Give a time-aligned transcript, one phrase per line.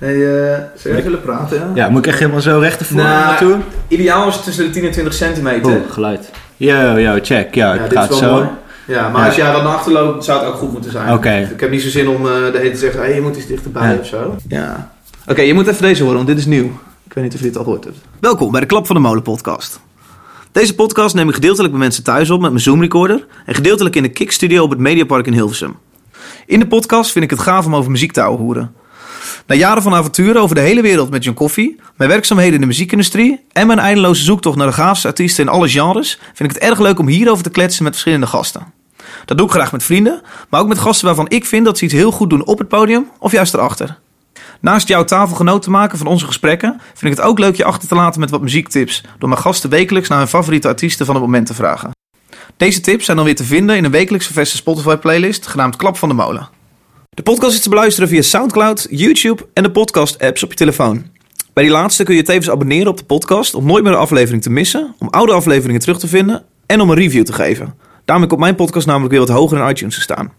[0.00, 1.58] Hey, uh, zou jij willen praten?
[1.58, 1.70] Ja?
[1.74, 3.56] ja, moet ik echt helemaal zo recht ervoor Nou, naartoe?
[3.88, 5.72] Ideaal is het tussen de 10 en 20 centimeter.
[5.76, 6.30] Oh, geluid.
[6.56, 7.54] Yo, yo, check.
[7.54, 8.34] Ja, Ja, het dit gaat is wel zo.
[8.34, 8.48] mooi.
[8.86, 9.26] Ja, maar Ja.
[9.26, 11.12] als jij dan naar achter loopt, zou het ook goed moeten zijn.
[11.12, 11.48] Oké.
[11.52, 13.36] Ik heb niet zo zin om eh, de hele tijd te zeggen, hey, je moet
[13.36, 13.98] iets dichterbij Ja.
[14.00, 14.36] of zo.
[14.48, 14.90] Ja.
[15.26, 16.64] Oké, je moet even deze horen, want dit is nieuw.
[17.06, 17.96] Ik weet niet of je dit al gehoord hebt.
[18.20, 19.80] Welkom bij de Klap van de Molen podcast.
[20.52, 23.96] Deze podcast neem ik gedeeltelijk bij mensen thuis op met mijn Zoom recorder en gedeeltelijk
[23.96, 25.76] in de Kick Studio op het Mediapark in Hilversum.
[26.46, 28.74] In de podcast vind ik het gaaf om over muziek te ouwe hoeren.
[29.50, 32.66] Na jaren van avonturen over de hele wereld met John Coffee, mijn werkzaamheden in de
[32.66, 36.70] muziekindustrie en mijn eindeloze zoektocht naar de gaafste artiesten in alle genres, vind ik het
[36.70, 38.72] erg leuk om hierover te kletsen met verschillende gasten.
[39.24, 41.84] Dat doe ik graag met vrienden, maar ook met gasten waarvan ik vind dat ze
[41.84, 43.98] iets heel goed doen op het podium of juist erachter.
[44.60, 47.88] Naast jouw tafelgenoot te maken van onze gesprekken, vind ik het ook leuk je achter
[47.88, 51.24] te laten met wat muziektips, door mijn gasten wekelijks naar hun favoriete artiesten van het
[51.24, 51.90] moment te vragen.
[52.56, 56.08] Deze tips zijn dan weer te vinden in een wekelijks ververste Spotify-playlist genaamd Klap van
[56.08, 56.58] de Molen.
[57.20, 61.04] De podcast is te beluisteren via Soundcloud, YouTube en de podcast-apps op je telefoon.
[61.52, 64.42] Bij die laatste kun je tevens abonneren op de podcast om nooit meer een aflevering
[64.42, 67.74] te missen, om oude afleveringen terug te vinden en om een review te geven.
[68.04, 70.32] Daarmee komt mijn podcast namelijk weer wat hoger in iTunes te staan.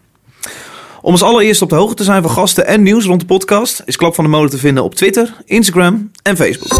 [1.02, 3.82] Om als allereerst op de hoogte te zijn van gasten en nieuws rond de podcast,
[3.84, 6.72] is Klap van de Molen te vinden op Twitter, Instagram en Facebook.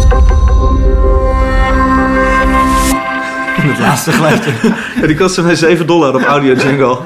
[3.61, 4.51] Het laatste geluidje.
[5.01, 6.97] Ja, die kostte mij 7 dollar op Audio Jungle.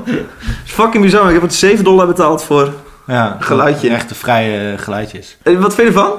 [0.65, 1.27] is fucking bizar.
[1.27, 2.73] Ik heb het 7 dollar betaald voor.
[3.07, 3.89] Ja, Geluidje.
[3.89, 5.37] Echt de vrije geluidjes.
[5.43, 6.11] Eh, Wat vind je ervan?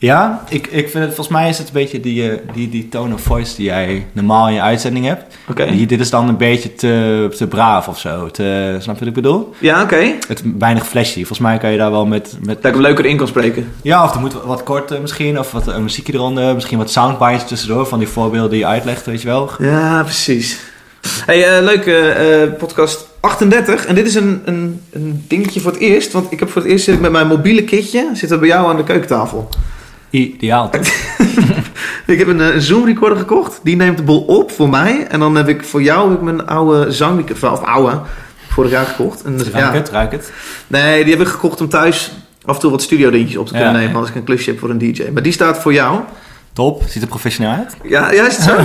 [0.00, 2.88] Ja, ik, ik vind het, volgens mij is het een beetje die, eh, die, die
[2.88, 5.36] tone of voice die jij normaal in je uitzending hebt.
[5.48, 5.86] Oké.
[5.86, 8.30] Dit is dan een beetje te, te braaf of zo.
[8.30, 9.54] Te, snap je wat ik bedoel?
[9.58, 10.12] Ja, oké.
[10.28, 11.16] Het weinig flashy.
[11.16, 12.36] Volgens mij kan je daar wel met...
[12.42, 13.72] met Dat ik hem leuker in kan spreken.
[13.82, 15.38] ja, of er moet wat, wat kort eh, misschien.
[15.38, 16.54] Of wat muziekje eronder.
[16.54, 19.50] Misschien wat soundbites tussendoor van die voorbeelden die je uitlegt, weet je wel.
[19.58, 20.60] Ja, precies.
[21.26, 23.86] Hey, leuke podcast 38.
[23.86, 26.12] En dit is een, een, een dingetje voor het eerst.
[26.12, 28.68] Want ik heb voor het eerst zit ik met mijn mobiele kitje zitten bij jou
[28.68, 29.48] aan de keukentafel.
[30.10, 30.70] Ideaal.
[32.06, 33.60] Ik heb een, eh, een Zoom recorder gekocht.
[33.62, 35.06] Die neemt de boel op voor mij.
[35.06, 38.00] En dan heb ik voor jou heb ik mijn oude zangrecorder, of oude,
[38.48, 39.22] vorig jaar gekocht.
[39.22, 39.72] En dus, Ruik ja.
[39.72, 40.32] het, ruik het.
[40.66, 42.12] Nee, die heb ik gekocht om thuis
[42.44, 43.96] af en toe wat studio dingetjes op te kunnen Ja, nemen.
[43.96, 45.02] Als ik een klusje heb voor een DJ.
[45.12, 46.00] Maar die staat voor jou.
[46.52, 46.82] Top.
[46.88, 47.76] Ziet er professioneel uit.
[47.82, 48.56] Ja, ja is het zo?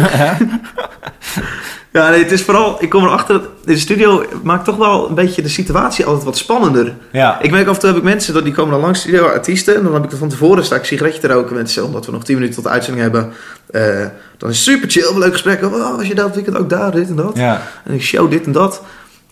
[1.94, 2.78] Ja, nee, het is vooral...
[2.80, 6.38] Ik kom erachter dat de studio maakt toch wel een beetje de situatie altijd wat
[6.38, 6.94] spannender.
[7.12, 7.42] Ja.
[7.42, 9.76] Ik merk af en toe heb ik mensen die komen dan langs studio, artiesten.
[9.76, 11.84] En dan heb ik er van tevoren sta ik sigaretje te roken met ze.
[11.84, 13.34] Omdat we nog 10 minuten tot de uitzending hebben.
[13.72, 14.06] Eh,
[14.38, 15.64] dan is het super chill, een leuk gesprek.
[15.64, 17.38] Oh, was je dat weekend ook daar, dit en dat.
[17.38, 17.62] Ja.
[17.84, 18.82] En ik show dit en dat.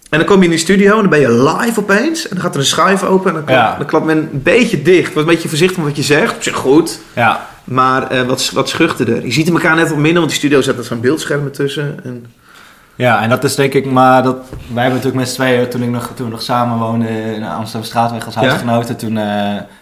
[0.09, 2.23] En dan kom je in die studio en dan ben je live opeens.
[2.27, 3.75] En dan gaat er een schuif open en dan, klap, Ja.
[3.77, 5.13] dan klapt men een beetje dicht.
[5.13, 6.35] Wat een beetje voorzichtig met wat je zegt.
[6.35, 6.99] Op zich goed.
[7.15, 7.47] Ja.
[7.63, 9.25] Maar eh, wat, wat schuchterder.
[9.25, 11.99] Je ziet elkaar net wat minder, want die studio zet er zo'n beeldschermen tussen.
[12.03, 12.25] En...
[13.01, 15.83] Ja, en dat is denk ik, maar dat, wij hebben natuurlijk met z'n tweeën, toen,
[15.83, 18.41] ik nog, toen we nog samen woonden in Amsterdam Straatweg als Ja.
[18.41, 19.25] huisgenoten, toen eh,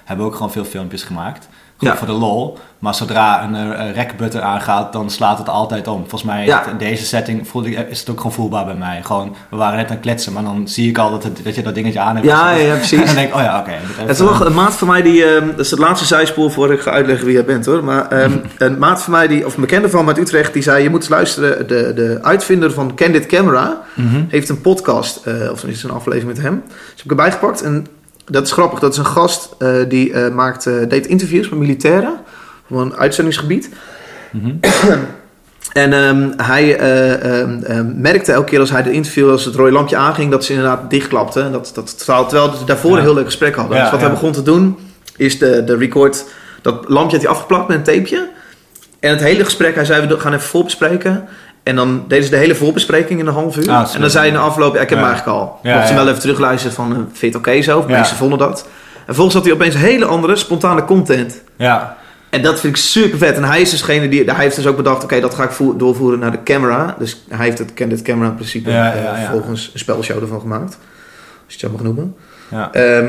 [0.03, 1.47] hebben we ook gewoon veel filmpjes gemaakt.
[1.79, 1.97] Ja.
[1.97, 2.57] voor de lol.
[2.79, 5.99] Maar zodra een uh, rec-button aangaat, dan slaat het altijd om.
[5.99, 6.59] Volgens mij is Ja.
[6.59, 9.01] het in deze setting voelde ik, is het ook gewoon voelbaar bij mij.
[9.03, 11.55] Gewoon, we waren net aan het kletsen, maar dan zie ik al dat, het- dat
[11.55, 12.99] je dat dingetje aan hebt Ja, ja, precies.
[12.99, 13.71] En dan denk ik, oh ja, oké.
[13.97, 15.25] Het is wel een maat van mij die...
[15.25, 17.83] eh, dat is het laatste zijspoor voor ik ga uitleggen wie jij bent hoor.
[17.83, 20.83] Maar ehm, een maat van mij, die, of een bekende van uit Utrecht, die zei...
[20.83, 24.23] Je moet eens luisteren, de, de uitvinder van Candid Camera Mhm.
[24.27, 25.25] heeft een podcast.
[25.25, 26.63] eh, of is een aflevering met hem.
[26.67, 27.61] Dus heb ik erbij gepakt.
[27.61, 27.85] En
[28.29, 28.79] dat is grappig.
[28.79, 32.13] Dat is een gast eh, die eh, maakt, eh, deed interviews met militairen.
[32.67, 33.69] Van een uitzendingsgebied.
[34.31, 34.55] Mhm.
[35.73, 39.55] En ehm, hij eh, ehm, ehm, merkte elke keer als hij de interview, als het
[39.55, 41.41] rode lampje aanging, dat ze inderdaad dichtklapte.
[41.41, 42.97] En dat, dat, terwijl terwijl ze daarvoor Ja.
[42.97, 43.77] een heel leuk gesprek hadden.
[43.77, 44.05] Ja, dus wat ja.
[44.05, 44.77] hij begon te doen,
[45.17, 46.25] is de, de record,
[46.61, 48.29] dat lampje had hij afgeplakt met een tapeje.
[48.99, 51.27] En het hele gesprek, hij zei, we gaan even voorbespreken.
[51.69, 53.69] En dan deden ze de hele voorbespreking in een half uur.
[53.69, 55.03] Ah, en dan zei in de afloop, ja, ik heb Ja.
[55.03, 55.59] hem eigenlijk al.
[55.63, 57.77] Ja, Mocht ze wel even terugluisteren van, eh, vind je het oké zo?
[57.77, 57.91] Of Ja.
[57.91, 58.59] mensen vonden dat.
[58.61, 61.41] En vervolgens had hij opeens hele andere, spontane content.
[61.57, 61.97] Ja,
[62.29, 63.35] En dat vind ik super vet.
[63.35, 64.23] En hij is degene die.
[64.23, 66.95] Hij heeft dus ook bedacht: oké, dat ga ik voer- doorvoeren naar de camera.
[66.99, 69.31] Dus hij heeft het Candid Camera principe Ja, eh, ja, ja.
[69.31, 70.67] volgens een spelshow ervan gemaakt.
[70.73, 70.77] Als
[71.47, 72.15] je het zo mag noemen.
[72.51, 72.71] ja.
[72.71, 73.05] Ehm,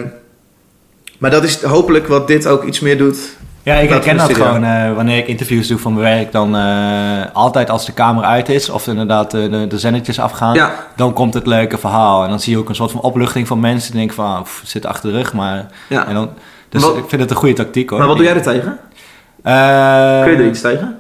[1.19, 3.18] maar dat is hopelijk wat dit ook iets meer doet.
[3.62, 6.33] Ja, ik herken dat gewoon eh, wanneer ik interviews doe van mijn werk.
[6.33, 10.54] Dan eh, altijd als de camera uit is of inderdaad eh, de, de zendertjes afgaan.
[10.54, 12.22] Ja, Dan komt het leuke verhaal.
[12.24, 13.91] En dan zie je ook een soort van opluchting van mensen.
[13.91, 15.33] Die denken van, ah, pff, zit achter de rug.
[15.33, 16.07] Maar, ja.
[16.07, 16.30] en dan,
[16.68, 17.98] dus Wat- ik vind het een goede tactiek hoor.
[17.98, 18.78] maar wat doe jij er tegen?
[20.22, 20.98] Kun je er iets tegen?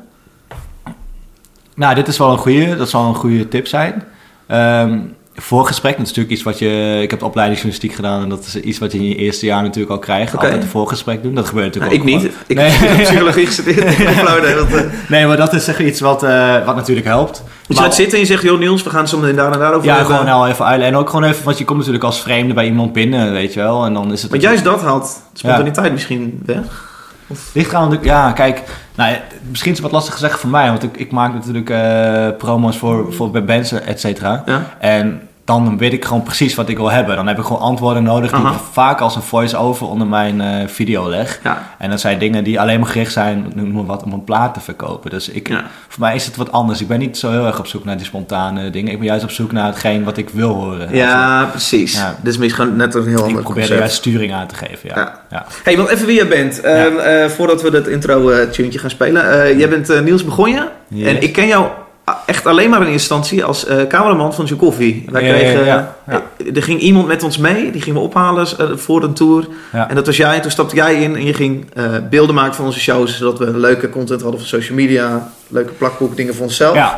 [1.74, 2.76] Nou, dit is wel een goede.
[2.76, 4.02] Dat zal een goede tip zijn.
[4.46, 4.98] Ehm,
[5.40, 6.98] voorgesprek, dat is natuurlijk iets wat je...
[7.02, 9.46] Ik heb de opleiding journalistiek gedaan en dat is iets wat je in je eerste
[9.46, 10.34] jaar natuurlijk al krijgt.
[10.34, 10.44] Oké.
[10.44, 11.34] Altijd een voorgesprek doen.
[11.34, 12.32] Dat gebeurt natuurlijk Nou, ik ook niet.
[12.32, 12.44] gewoon.
[12.46, 12.88] Ik nee.
[12.88, 13.98] heb psychologie gestudeerd.
[13.98, 17.32] Ik nee, maar dat is zeg, iets wat, eh, wat natuurlijk helpt.
[17.36, 19.36] Dus je Maar- gaat zitten en je zegt, joh Niels, we gaan het zo meteen
[19.36, 20.10] daar en daarover Ja, hebben.
[20.14, 20.96] gewoon nou even uitleggen.
[20.96, 23.60] En ook gewoon even, want je komt natuurlijk als vreemde bij iemand binnen, weet je
[23.60, 23.84] wel.
[23.84, 24.30] En dan is het...
[24.30, 26.88] Want juist dat haalt spontaniteit misschien weg.
[27.54, 28.62] Ligt natuurlijk, ja, kijk,
[28.94, 29.16] nou,
[29.48, 32.76] misschien is het wat lastig gezegd voor mij, want ik, ik maak natuurlijk eh, promo's
[32.78, 34.42] voor, voor bij bands, et cetera.
[34.46, 34.76] Ja?
[34.78, 35.20] En
[35.50, 37.16] dan weet ik gewoon precies wat ik wil hebben.
[37.16, 38.52] Dan heb ik gewoon antwoorden nodig die Aha.
[38.54, 41.40] ik vaak als een voice-over onder mijn eh, video leg.
[41.42, 41.62] Ja.
[41.78, 44.54] En dat zijn dingen die alleen maar gericht zijn noem maar wat, om een plaat
[44.54, 45.10] te verkopen.
[45.10, 45.64] Dus ik, Ja.
[45.88, 46.80] voor mij is het wat anders.
[46.80, 48.92] Ik ben niet zo heel erg op zoek naar die spontane dingen.
[48.92, 50.94] Ik ben juist op zoek naar hetgeen wat ik wil horen.
[50.96, 51.94] Ja, precies.
[51.94, 52.14] Ja.
[52.22, 55.20] Is misschien net een heel Ik ander probeer er juist sturing aan te geven, ja.
[55.30, 55.46] Ja.
[55.64, 56.60] Hey, want even wie jij bent.
[56.60, 59.42] Ehm, eh, voordat we dat intro-tuntje gaan spelen.
[59.44, 60.68] Eh, jij bent eh, Niels Begonja.
[60.88, 61.06] Yes.
[61.08, 61.66] En ik ken jou
[62.26, 65.04] echt alleen maar eerste instantie als eh, cameraman van Coffee.
[65.10, 66.22] Wij Ja, kregen, ja, ja.
[66.54, 69.48] er ging iemand met ons mee, die gingen we ophalen eh, voor een tour.
[69.72, 70.34] En dat was jij.
[70.34, 73.16] En toen stapte jij in en je ging eh, beelden maken van onze shows.
[73.16, 75.30] Zodat we leuke content hadden voor social media.
[75.48, 76.94] Leuke plakboek, dingen voor onszelf.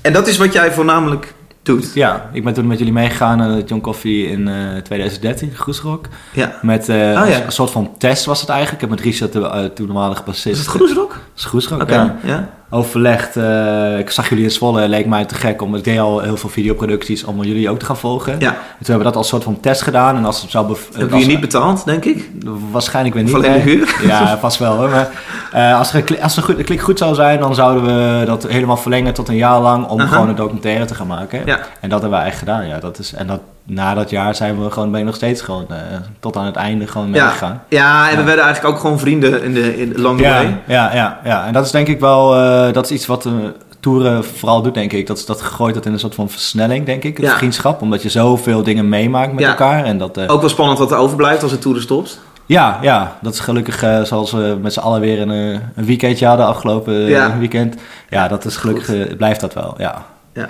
[0.00, 1.94] En dat is wat jij voornamelijk doet.
[1.94, 6.06] Ja, ik ben toen met jullie meegegaan naar John Coffee in eh 2013, Groesrock.
[6.32, 6.58] Ja.
[6.62, 7.26] Met eh, ja.
[7.26, 8.82] een, een soort van test was het eigenlijk.
[8.82, 10.58] Ik heb met Richard, de uh, toenmalige bassist...
[10.58, 11.10] Is het Groesrock?
[11.10, 11.94] Dat is Groesrock, Oké.
[11.94, 12.16] ja.
[12.22, 12.48] Ja.
[12.70, 13.36] Overlegd.
[13.36, 15.62] eh, ik zag jullie in Zwolle, leek mij te gek.
[15.62, 18.32] Omdat ik deed al heel veel videoproducties om jullie ook te gaan volgen.
[18.38, 18.48] Ja.
[18.48, 20.16] En toen hebben we dat als soort van test gedaan.
[20.16, 20.66] En als het zou...
[20.66, 22.30] bev- Heb je niet betaald, denk ik?
[22.70, 23.34] Waarschijnlijk weer niet.
[23.34, 23.94] Alleen de huur?
[24.06, 24.88] Ja, vast wel hoor.
[24.88, 25.08] Maar
[25.52, 27.84] eh, als, er als er goed, de klik goed zou zijn, dan zouden
[28.18, 31.42] we dat helemaal verlengen tot een jaar lang om gewoon een documentaire te gaan maken.
[31.44, 31.58] Ja.
[31.80, 32.66] En dat hebben we eigenlijk gedaan.
[32.74, 33.40] Ja, dat is, en dat,
[33.70, 35.76] na dat jaar zijn we gewoon, ben ik nog steeds gewoon eh,
[36.20, 37.24] tot aan het einde gewoon Ja.
[37.24, 37.62] meegegaan.
[37.68, 38.26] Ja, en we Ja.
[38.26, 40.56] werden eigenlijk ook gewoon vrienden in de, in along the Ja, way.
[40.66, 41.46] ja, ja, ja.
[41.46, 44.74] En dat is denk ik wel, eh, dat is iets wat de toeren vooral doet,
[44.74, 45.06] denk ik.
[45.06, 47.36] Dat, dat gooit dat in een soort van versnelling, denk ik, het Ja.
[47.36, 47.82] vriendschap.
[47.82, 49.48] Omdat je zoveel dingen meemaakt met Ja.
[49.48, 49.84] elkaar.
[49.84, 52.20] En dat, Ook wel spannend wat er overblijft als de tour stopt.
[52.46, 56.46] Ja, ja, dat is gelukkig zoals we met z'n allen weer een, een weekendje hadden
[56.46, 57.38] afgelopen Ja.
[57.38, 57.74] weekend.
[58.08, 60.02] Ja, dat is gelukkig, blijft dat wel, ja.
[60.34, 60.46] Ja.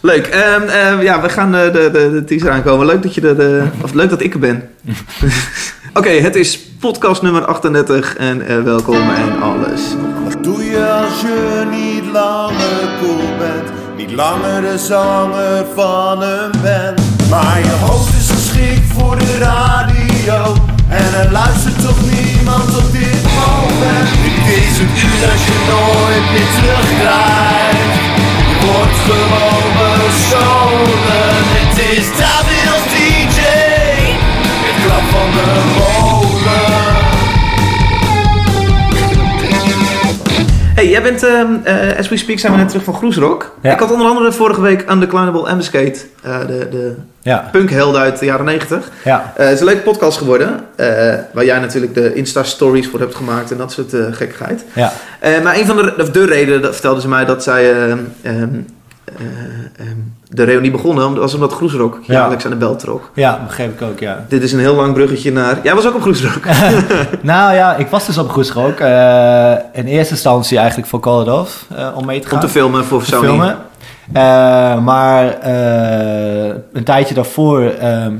[0.00, 0.26] Leuk.
[0.26, 2.86] Ehm, ehm, ja, we gaan eh, de, de, de teaser aankomen.
[2.86, 4.68] Leuk dat, je er, eh, of leuk dat ik er ben.
[5.98, 9.80] Oké, het is podcast nummer 38 en eh, welkom en alles.
[10.24, 13.96] Wat doe je als je niet langer cool bent?
[13.96, 17.00] Niet langer de zanger van een band.
[17.30, 20.54] Maar je hoofd is geschikt voor de radio.
[20.88, 24.08] En er luistert toch niemand op dit moment.
[24.24, 27.67] Dit is het uur dat je nooit meer terugkrijgt.
[28.72, 29.72] Wordt gewoon
[30.06, 31.36] bestolen.
[31.58, 33.40] Het is David als DJ.
[34.66, 36.07] Het klap van de molen.
[40.78, 43.54] Hey, jij bent, ehm, eh, as we speak zijn we net terug van Groesrock.
[43.62, 43.72] Ja.
[43.72, 48.00] Ik had onder andere vorige week aan de Climbable Ambuscade, eh de, de Ja, punkhelden
[48.00, 48.90] uit de jaren 90.
[49.04, 50.60] ja, Eh, het is een leuke podcast geworden,
[51.32, 54.64] waar jij natuurlijk de Insta-stories voor hebt gemaakt en dat soort gekkigheid.
[54.72, 54.92] ja.
[55.42, 57.72] Maar een van de, of de redenen, dat vertelden ze mij, dat zij
[58.22, 58.46] ehm,
[59.16, 59.96] eh, ehm,
[60.28, 62.12] de reunie begonnen, was omdat Groesrock Ja.
[62.14, 63.10] jaarlijks aan de bel trok.
[63.14, 64.24] Ja, begreep ik ook, ja.
[64.28, 65.58] Dit is een heel lang bruggetje naar...
[65.62, 66.42] Jij was ook op Groesrock.
[67.20, 68.78] Nou ja, ik was dus op Groesrock.
[68.80, 72.34] eh in eerste instantie eigenlijk voor Call It Off, eh, om mee te gaan.
[72.36, 73.26] Om te filmen voor Sony.
[73.26, 73.56] filmen.
[74.84, 75.36] Maar
[76.72, 78.12] een tijdje daarvoor ehm,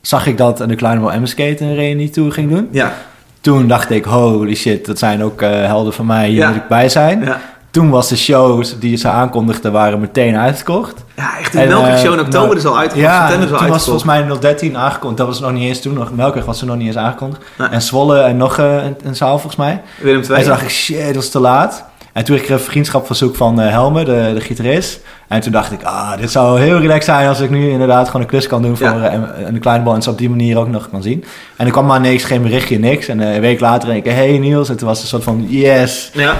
[0.00, 2.68] zag ik dat de Kleine Ambuscade een reunie tour ging doen.
[2.70, 2.92] Ja,
[3.40, 6.48] Toen dacht ik, holy shit, dat zijn ook helden van mij, hier Ja.
[6.48, 7.24] moet ik bij zijn.
[7.24, 7.40] ja.
[7.70, 11.04] Toen was de shows die ze aankondigden, waren meteen uitverkocht.
[11.16, 11.52] ja echt.
[11.52, 13.06] De En, Melkweg Show in eh, oktober nou, is al uitgekocht.
[13.06, 14.04] Ja, september toen is al was uitgekocht.
[14.04, 15.16] volgens mij 013 aangekondigd.
[15.18, 17.42] Dat was nog niet eens toen, nog, Melkweg was er nog niet eens aangekondigd.
[17.58, 17.68] Nee.
[17.68, 19.82] En Zwolle en nog eh, een, een zaal volgens mij.
[20.00, 20.38] Willem En II.
[20.40, 21.84] toen dacht ik, shit, dat is te laat.
[22.12, 25.00] En toen kreeg ik een vriendschapverzoek van eh, Helme, de, de gitarist.
[25.28, 28.22] En toen dacht ik, ah, dit zou heel relaxed zijn als ik nu inderdaad gewoon
[28.22, 29.08] een klus kan doen voor Ja.
[29.08, 31.24] eh, een, een kleine bal en ze op die manier ook nog kan zien.
[31.56, 33.08] En er kwam maar niks, geen berichtje, niks.
[33.08, 34.68] En eh, een week later denk ik, hey Niels.
[34.68, 36.10] En toen was het een soort van, yes.
[36.12, 36.34] Ja,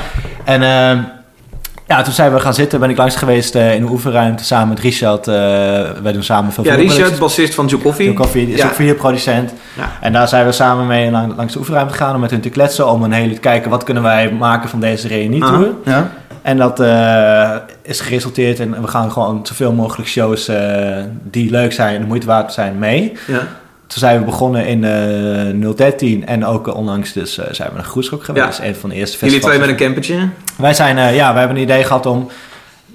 [0.44, 0.98] En ehm,
[1.96, 4.68] ja, toen zijn we gaan zitten, ben ik langs geweest eh, in de oefenruimte samen
[4.68, 5.28] met Richard.
[5.28, 5.34] eh
[6.02, 6.74] wij doen samen veel ja.
[6.74, 8.06] Richard, bassist van Joe Coffee.
[8.06, 8.66] Joe Coffee is Ja.
[8.66, 9.52] ook videoproducent.
[9.76, 9.88] Ja.
[10.00, 12.48] En daar zijn we samen mee lang- langs de oefenruimte gegaan om met hun te
[12.48, 12.88] kletsen.
[12.90, 15.68] Om een hele te kijken wat kunnen wij maken van deze reunietour.
[15.86, 16.10] Aha, Ja.
[16.42, 17.50] En dat eh,
[17.82, 20.56] is geresulteerd in we gaan gewoon zoveel mogelijk shows eh,
[21.22, 23.12] die leuk zijn en de moeite waard zijn mee.
[23.26, 23.40] ja.
[23.90, 27.74] Toen zijn we begonnen in eh 013 en ook eh, onlangs dus eh, zijn we
[27.74, 28.58] naar Groesrock geweest.
[28.58, 28.64] Ja.
[28.64, 29.56] Een van de eerste Jullie festivals.
[29.56, 30.28] twee met een campertje.
[30.56, 32.30] Wij zijn, ja, we hebben een idee gehad om,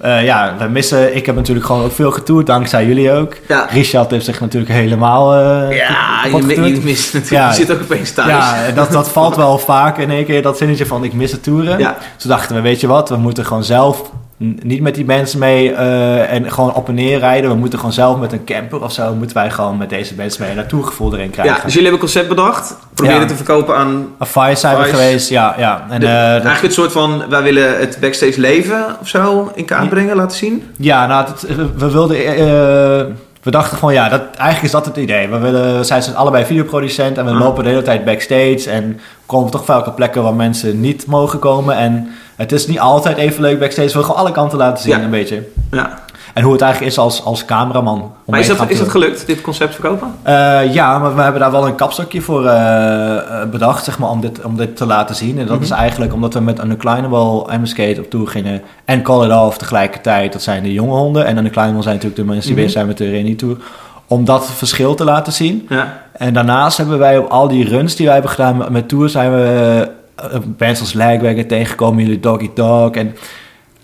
[0.02, 3.36] ja, we missen, ik heb natuurlijk gewoon ook veel getoerd, dankzij jullie ook.
[3.48, 3.66] Ja.
[3.70, 5.34] Richard heeft zich natuurlijk helemaal
[5.72, 7.42] Ja, je, je mist natuurlijk.
[7.42, 7.48] Ja.
[7.48, 8.30] Je zit ook opeens thuis.
[8.30, 11.42] Ja, dat, dat valt wel vaak in één keer, dat zinnetje van ik mis het
[11.42, 11.78] toeren.
[11.78, 11.96] Ja.
[12.16, 14.02] Toen dachten we, weet je wat, we moeten gewoon zelf
[14.38, 17.50] niet met die mensen mee eh, en gewoon op en neer rijden.
[17.50, 20.40] We moeten gewoon zelf met een camper of zo, moeten wij gewoon met deze mensen
[20.40, 21.54] mee een naartoegevoel erin krijgen.
[21.56, 22.76] Ja, dus jullie hebben een concept bedacht.
[23.04, 23.18] Ja.
[23.18, 24.06] het te verkopen aan...
[24.18, 24.94] Een Vice zijn we Vice.
[24.94, 25.54] geweest, ja.
[25.58, 25.86] ja.
[25.88, 27.22] En, de- eh, dat- eigenlijk het soort van...
[27.28, 30.62] Wij willen het backstage leven of zo in kaart brengen, laten zien.
[30.76, 32.16] Ja, nou, het- we wilden.
[32.16, 33.04] eh,
[33.46, 35.28] we dachten gewoon, ja, dat, eigenlijk is dat het idee.
[35.28, 37.38] We, willen, we zijn dus allebei videoproducent en we Ah.
[37.38, 38.70] lopen de hele tijd backstage.
[38.70, 41.76] En komen toch vaak op plekken waar mensen niet mogen komen.
[41.76, 43.86] En het is niet altijd even leuk backstage.
[43.86, 45.04] We willen gewoon alle kanten laten zien, Ja.
[45.04, 45.42] een beetje.
[45.70, 45.98] Ja.
[46.36, 48.12] En hoe het eigenlijk is als, als cameraman.
[48.26, 49.08] Maar is dat, gaan is dat toeren.
[49.08, 50.14] gelukt, dit concept verkopen?
[50.22, 54.10] Eh, ja, maar we hebben daar wel een kapstokje voor eh, eh, bedacht, zeg maar,
[54.10, 55.38] om dit, om dit te laten zien.
[55.38, 55.64] En dat Mhm.
[55.64, 59.58] is eigenlijk omdat we met Unclimbable en Skate op tour gingen en Call It Off
[59.58, 60.32] tegelijkertijd.
[60.32, 61.26] Dat zijn de jonge honden.
[61.26, 62.60] En Unclimbable zijn natuurlijk de mensen die Mhm.
[62.60, 63.56] bezig zijn met de Reni Tour.
[64.06, 65.66] Om dat verschil te laten zien.
[65.68, 66.00] Ja.
[66.12, 69.08] En daarnaast hebben wij op al die runs die wij hebben gedaan met, met tour,
[69.08, 69.88] zijn we
[70.32, 72.90] uh, bands als Lagwagon tegengekomen, jullie Doggy Dog.
[72.90, 73.16] En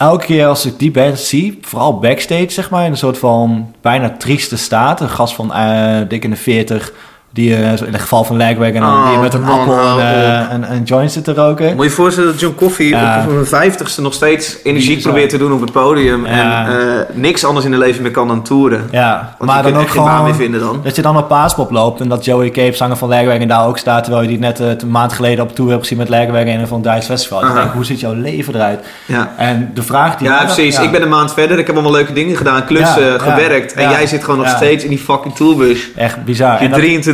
[0.02, 3.75] elke keer als ik die bands zie, vooral backstage zeg maar, in een soort van
[3.80, 5.00] bijna trieste staat.
[5.00, 6.92] Een gast van eh, dik in de 40,
[7.32, 10.72] die eh, in het geval van Lagwagon, Oh, die met een appel en, eh, een,
[10.72, 11.66] een joint zit te roken.
[11.74, 13.24] Moet je je voorstellen dat John Coffee Ja.
[13.26, 15.10] op zijn vijftigste nog steeds energiek Bizar.
[15.10, 16.26] probeert te doen op het podium.
[16.26, 16.66] Ja.
[16.66, 18.88] En eh, niks anders in het leven meer kan dan toeren.
[18.90, 20.24] Ja, Want maar dan ook echt geen baan gewoon...
[20.26, 20.80] meer vinden dan.
[20.84, 23.78] Dat je dan op Paaspop loopt en dat Joey Cape, zanger van Lagwagon, daar ook
[23.78, 24.02] staat.
[24.04, 26.68] Terwijl je die net eh, een maand geleden op tour hebt gezien met Lagwagon en
[26.68, 27.46] van Duits festival.
[27.46, 28.80] Ik denk, hoe ziet jouw leven eruit?
[29.06, 29.32] Ja.
[29.36, 30.28] En de vraag die...
[30.28, 30.78] Ja, precies.
[30.78, 31.58] Ik ben een maand verder.
[31.58, 33.72] Ik heb allemaal leuke dingen gedaan, klussen, gewerkt.
[33.72, 35.90] En jij zit gewoon nog steeds in die fucking tourbus.
[35.96, 36.62] Echt bizar.
[36.62, 36.72] Je En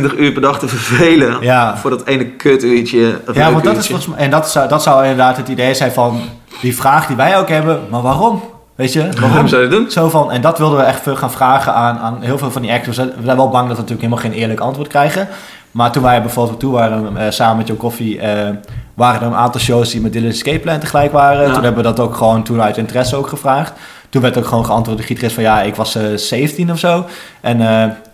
[0.09, 1.37] dat- 23 uur per dag te vervelen.
[1.41, 1.77] Ja.
[1.77, 3.19] Voor dat ene kutuurtje.
[3.27, 3.89] of Ja, want dat is uurtje.
[3.93, 4.25] volgens mij...
[4.25, 6.21] En dat zou, dat zou inderdaad het idee zijn van...
[6.61, 8.41] Die vraag die wij ook hebben, maar waarom?
[8.75, 9.29] Weet je, waarom?
[9.29, 9.91] Waarom zou je dat doen?
[9.91, 12.61] Zo van, en dat wilden we echt veel gaan vragen aan, aan heel veel van
[12.61, 12.97] die actors.
[12.97, 15.27] We zijn wel bang dat we natuurlijk helemaal geen eerlijk antwoord krijgen.
[15.71, 18.49] Maar toen wij bijvoorbeeld op toe waren, eh, samen met Joe Coffee, eh,
[18.93, 21.47] waren er een aantal shows die met Dylan Escape Plan tegelijk waren.
[21.47, 21.53] Ja.
[21.53, 23.73] Toen hebben we dat ook gewoon toen uit interesse ook gevraagd.
[24.09, 26.79] Toen werd ook gewoon geantwoord door de gitarist van ja, ik was eh 17 of
[26.79, 27.05] zo.
[27.41, 27.61] En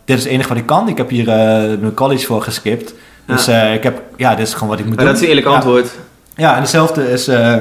[0.05, 0.87] dit is het enige wat ik kan.
[0.89, 1.35] Ik heb hier eh,
[1.79, 2.93] mijn college voor geskipt.
[3.25, 5.13] Dus eh, ik heb, ja, dit is gewoon wat ik moet Maar doen.
[5.13, 5.91] dat is een eerlijk antwoord.
[6.35, 7.27] Ja, en hetzelfde is.
[7.27, 7.55] eh,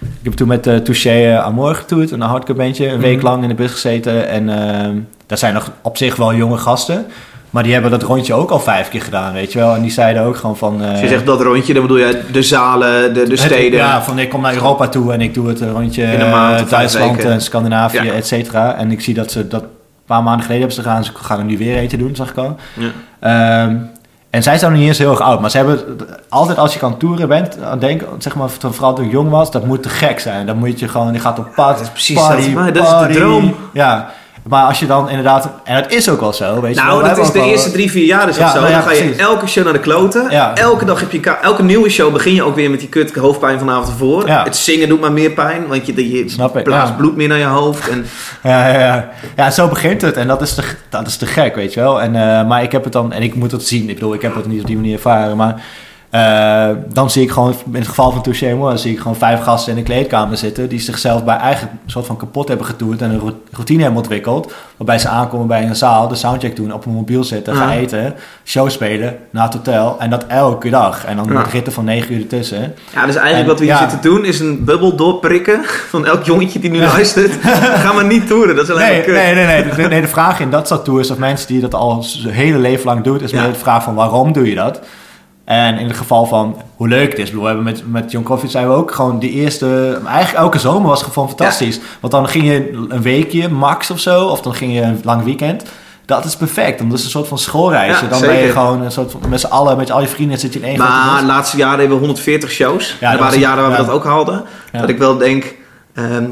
[0.00, 3.24] ik heb toen met uh, Touché Amor getoerd, een hardcore bandje, een week Mhm.
[3.26, 4.28] lang in de bus gezeten.
[4.28, 4.96] En ehm
[5.26, 7.06] dat zijn nog op zich wel jonge gasten.
[7.50, 9.74] Maar die hebben dat rondje ook al vijf keer gedaan, weet je wel.
[9.74, 10.80] En die zeiden ook gewoon van...
[11.00, 13.78] Je zegt dat rondje, dan bedoel je de zalen, de, de het- steden.
[13.78, 17.24] Ja, van ik kom naar Europa toe en ik doe het rondje In maand Duitsland
[17.24, 18.12] en Scandinavië, Ja.
[18.12, 18.74] et cetera.
[18.76, 19.64] En ik zie dat ze dat
[20.12, 21.04] paar maanden geleden hebben ze gedaan.
[21.04, 22.56] Ze gaan er nu weer eentje doen, zag ik al.
[22.74, 22.90] Ja.
[23.20, 23.76] Ehm,
[24.30, 26.78] en zij zijn nog niet eens heel erg oud, maar ze hebben altijd als je
[26.78, 29.88] kan toeren bent, aan denken, zeg maar, vooral toen ik jong was, dat moet te
[29.88, 30.46] gek zijn.
[30.46, 32.84] Dan moet je gewoon, je gaat op pad, Dat is precies party, dat, maar dat
[32.84, 33.54] is de droom.
[33.72, 34.10] Ja,
[34.42, 36.96] maar als je dan inderdaad, en dat is ook wel zo, weet je wel.
[37.00, 38.60] Nou, dat is de wel- eerste drie, vier jaar is dat Ja, zo.
[38.60, 40.30] nou ja, dan ga je elke show naar de kloten.
[40.30, 40.54] Ja.
[40.54, 43.58] Elke dag heb je elke nieuwe show begin je ook weer met die kut hoofdpijn
[43.58, 44.28] van de avond ervoor.
[44.28, 47.44] Het zingen doet maar meer pijn, want je, je Snap blaast bloed meer naar je
[47.44, 47.88] hoofd.
[47.88, 48.06] En,
[48.42, 49.08] Ja, ja, ja.
[49.36, 50.16] ja, zo begint het.
[50.16, 52.00] En dat is te, dat is te gek, weet je wel.
[52.02, 53.88] En, eh, maar ik heb het dan, en ik moet het zien.
[53.88, 55.36] Ik bedoel, ik heb het niet op die manier ervaren.
[55.36, 55.62] Maar
[56.12, 59.40] eh, dan zie ik gewoon, in het geval van Touché Moi, zie ik gewoon vijf
[59.42, 60.68] gasten in de kleedkamer zitten.
[60.68, 64.52] Die zichzelf bij eigen soort van kapot hebben getoerd en een ro- routine hebben ontwikkeld.
[64.76, 67.76] Waarbij ze aankomen bij een zaal, de soundcheck doen, op een mobiel zitten, gaan Ja.
[67.80, 68.14] eten,
[68.44, 69.96] show spelen, naar het hotel.
[69.98, 71.04] En dat elke dag.
[71.04, 71.32] En dan Ja.
[71.32, 72.60] met ritten van negen uur ertussen.
[72.94, 73.80] ja, dus eigenlijk En, wat we hier ja.
[73.80, 77.32] zitten doen is een bubbel doorprikken van elk jongetje die nu luistert.
[77.84, 79.14] Ga maar niet toeren, dat is alleen Nee, maar kut.
[79.14, 79.74] nee, nee, nee.
[79.76, 82.58] De, nee, de vraag in dat soort tours of mensen die dat al zijn hele
[82.58, 84.80] leven lang doen, is meer de vraag van waarom doe je dat?
[85.44, 87.28] En in het geval van hoe leuk het is.
[87.28, 90.00] Bedoel, we hebben met, met John Coffee zijn we ook gewoon die eerste...
[90.06, 91.80] Eigenlijk elke zomer was gewoon fantastisch.
[92.00, 94.26] Want dan ging je een weekje max of zo.
[94.26, 95.64] Of dan ging je een lang weekend.
[96.04, 96.78] Dat is perfect.
[96.78, 98.04] Want dat is een soort van schoolreisje.
[98.04, 99.20] Ja, dan ben je gewoon een soort van...
[99.28, 101.78] Met z'n allen, met al je vrienden zit je in één Maar de laatste jaren
[101.78, 102.96] hebben we 140 shows.
[103.00, 104.44] Ja, er dat waren jaren waar we dat ook haalden.
[104.72, 104.80] Ja.
[104.80, 105.54] Dat ik wel denk,
[105.94, 106.24] ehm,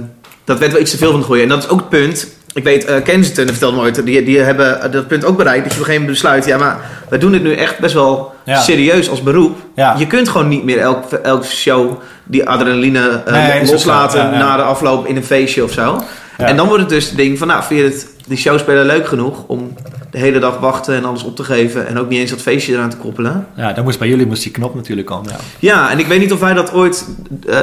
[0.45, 1.43] dat werd wel iets te veel van het gooien.
[1.43, 2.29] En dat is ook het punt.
[2.55, 5.65] Ik weet, eh Kensington vertelde me ooit, die, die hebben dat punt ook bereikt.
[5.65, 6.77] Dat je op een gegeven moment besluit, ja maar
[7.09, 8.61] wij doen dit nu echt best wel Ja.
[8.61, 9.57] serieus als beroep.
[9.75, 9.95] Ja.
[9.99, 14.27] Je kunt gewoon niet meer elk, elk show die adrenaline eh, Nee, ook loslaten zo,
[14.27, 14.39] ja, ja.
[14.39, 16.03] na de afloop in een feestje of zo.
[16.37, 19.07] En dan wordt het dus het ding van, nou vind je het, die showspeler leuk
[19.07, 19.75] genoeg om
[20.11, 21.87] de hele dag wachten en alles op te geven.
[21.87, 23.47] En ook niet eens dat feestje eraan te koppelen.
[23.55, 25.31] Ja, dan moest bij jullie moest die knop natuurlijk komen.
[25.31, 25.37] Ja.
[25.59, 27.09] Ja, en ik weet niet of wij dat ooit
[27.49, 27.61] eh,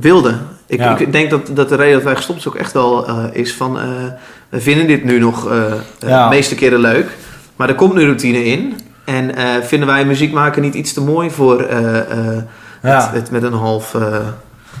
[0.00, 0.46] wilden.
[0.66, 0.96] Ik, Ja.
[0.98, 3.54] ik denk dat, dat de reden dat wij gestopt is ook echt wel eh, is
[3.54, 3.78] van...
[3.78, 3.84] eh,
[4.48, 5.48] we vinden dit nu nog
[5.98, 6.28] Ja.
[6.28, 7.06] de meeste keren leuk.
[7.56, 8.74] Maar er komt nu routine in.
[9.04, 11.60] En vinden wij muziek maken niet iets te mooi voor
[12.80, 13.94] het, het met een half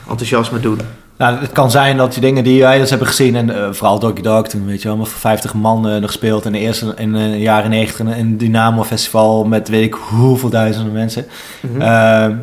[0.08, 0.78] enthousiasme doen.
[1.16, 3.98] Nou, het kan zijn dat die dingen die wij dus hebben gezien, en eh, vooral
[3.98, 6.46] Doggy Dog toen, weet je wel, maar voor 50 man eh, nog gespeeld.
[6.46, 10.48] En de eerste in de jaren 90 in een Dynamo Festival met weet ik hoeveel
[10.48, 11.26] duizenden mensen.
[11.60, 11.80] Mhm.
[11.80, 12.34] Ehm,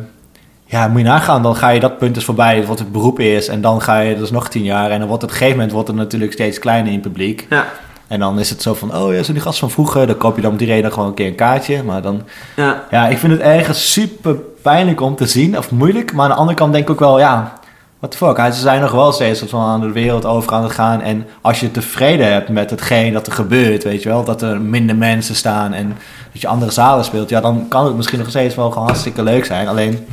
[0.64, 3.48] ja, moet je nagaan, dan ga je dat punt dus voorbij, wat het beroep is.
[3.48, 4.90] En dan ga je dus nog tien jaar.
[4.90, 7.02] En dan wordt het op een gegeven moment wordt het natuurlijk steeds kleiner in het
[7.02, 7.46] publiek.
[7.50, 7.66] Ja,
[8.06, 10.06] En dan is het zo van, oh ja, zo die gast van vroeger.
[10.06, 11.82] Dan koop je dan om die reden gewoon een keer een kaartje.
[11.82, 12.22] Maar dan,
[12.56, 12.84] ja.
[12.90, 15.58] ja, ik vind het ergens super pijnlijk om te zien.
[15.58, 16.12] Of moeilijk.
[16.12, 17.60] Maar aan de andere kant denk ik ook wel, ja,
[18.02, 18.52] what the fuck.
[18.54, 21.00] Ze zijn nog wel steeds van aan de wereld over aan het gaan.
[21.00, 24.24] En als je tevreden hebt met hetgeen dat er gebeurt, weet je wel.
[24.24, 25.88] Dat er minder mensen staan en
[26.32, 27.28] dat je andere zalen speelt.
[27.28, 29.68] Ja, dan kan het misschien nog steeds wel gewoon hartstikke leuk zijn.
[29.68, 30.06] Alleen,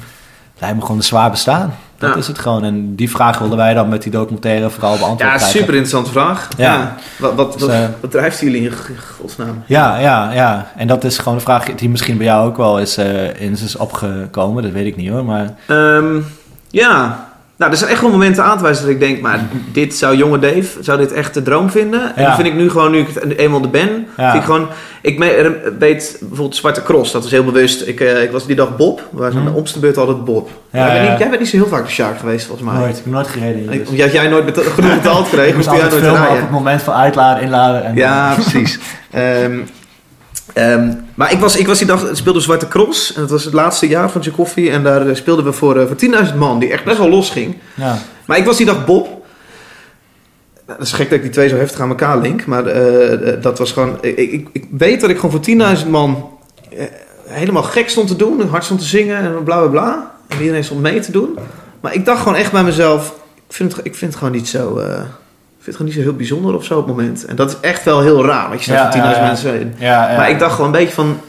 [0.60, 1.74] lijkt me gewoon een zwaar bestaan.
[1.98, 2.16] Dat Ja.
[2.16, 2.64] is het gewoon.
[2.64, 5.48] En die vraag wilden wij dan met die documentaire vooral beantwoord ja krijgen.
[5.50, 6.48] super interessante vraag.
[6.58, 6.96] Ja.
[7.18, 8.74] Wat, wat, Dus, wat, eh, wat drijft jullie in
[9.20, 9.64] godsnaam?
[9.66, 10.72] Ja, ja, ja.
[10.76, 12.98] En dat is gewoon een vraag die misschien bij jou ook wel is,
[13.38, 14.64] in is opgekomen.
[14.64, 15.26] Dat weet ik niet hoor.
[15.26, 16.20] Maar Ehm,
[16.70, 17.28] ja,
[17.60, 19.40] nou, er zijn echt wel momenten aan te wijzen dat ik denk, maar
[19.72, 22.16] dit zou jonge Dave, zou dit echt de droom vinden?
[22.16, 22.28] En Ja.
[22.28, 24.32] dat vind ik nu gewoon, nu ik het eenmaal er ben, Ja.
[24.32, 24.68] vind ik gewoon,
[25.02, 25.20] ik
[25.80, 27.88] weet bijvoorbeeld Zwarte Cross, dat is heel bewust.
[27.88, 29.46] Ik, eh, ik was die dag Bob, we waren Mhm.
[29.52, 29.58] de
[29.98, 30.50] altijd Bob.
[30.72, 32.80] Ja, jij, bent niet, jij bent niet zo heel vaak de Shark geweest, volgens mij.
[32.80, 32.98] nooit.
[32.98, 33.60] Ik heb nooit gereden.
[33.62, 33.90] hier, Ik- dus.
[33.90, 36.42] Omdat jij nooit genoeg betaald kreeg, Ik moest jij nooit filmen op rijden.
[36.42, 37.84] het moment van uitladen, inladen.
[37.86, 38.80] En Ja, precies.
[39.12, 39.60] Ehm,
[40.54, 43.14] ehm, maar ik was, ik was die dag, speelde Zwarte Cross.
[43.14, 44.70] En dat was het laatste jaar van Koffie.
[44.72, 45.96] En daar eh, speelden we voor, eh, voor
[46.30, 47.56] 10.000 man, die echt best wel los ging.
[47.74, 47.98] ja.
[48.26, 49.06] Maar ik was die dag Bob.
[49.06, 49.18] Nou,
[50.78, 52.46] Dat is gek dat ik die twee zo heftig aan elkaar link.
[52.46, 53.98] Maar eh, dat was gewoon...
[54.02, 56.30] Ik, ik, ik weet dat ik gewoon voor 10.000 man
[57.28, 58.48] helemaal gek stond te doen.
[58.48, 60.12] Hard stond te zingen en bla bla bla.
[60.28, 61.38] En iedereen stond mee te doen.
[61.80, 63.16] Maar ik dacht gewoon echt bij mezelf...
[63.48, 64.82] Ik vind het, ik vind het gewoon niet zo...
[65.70, 67.26] vind het gewoon niet zo heel bijzonder of zo op het moment.
[67.26, 68.50] En dat is echt wel heel raar.
[68.50, 69.28] Want je staat Ja, voor 10.000 ja, ja.
[69.28, 69.74] mensen in.
[70.18, 71.20] Maar ik dacht gewoon een beetje van...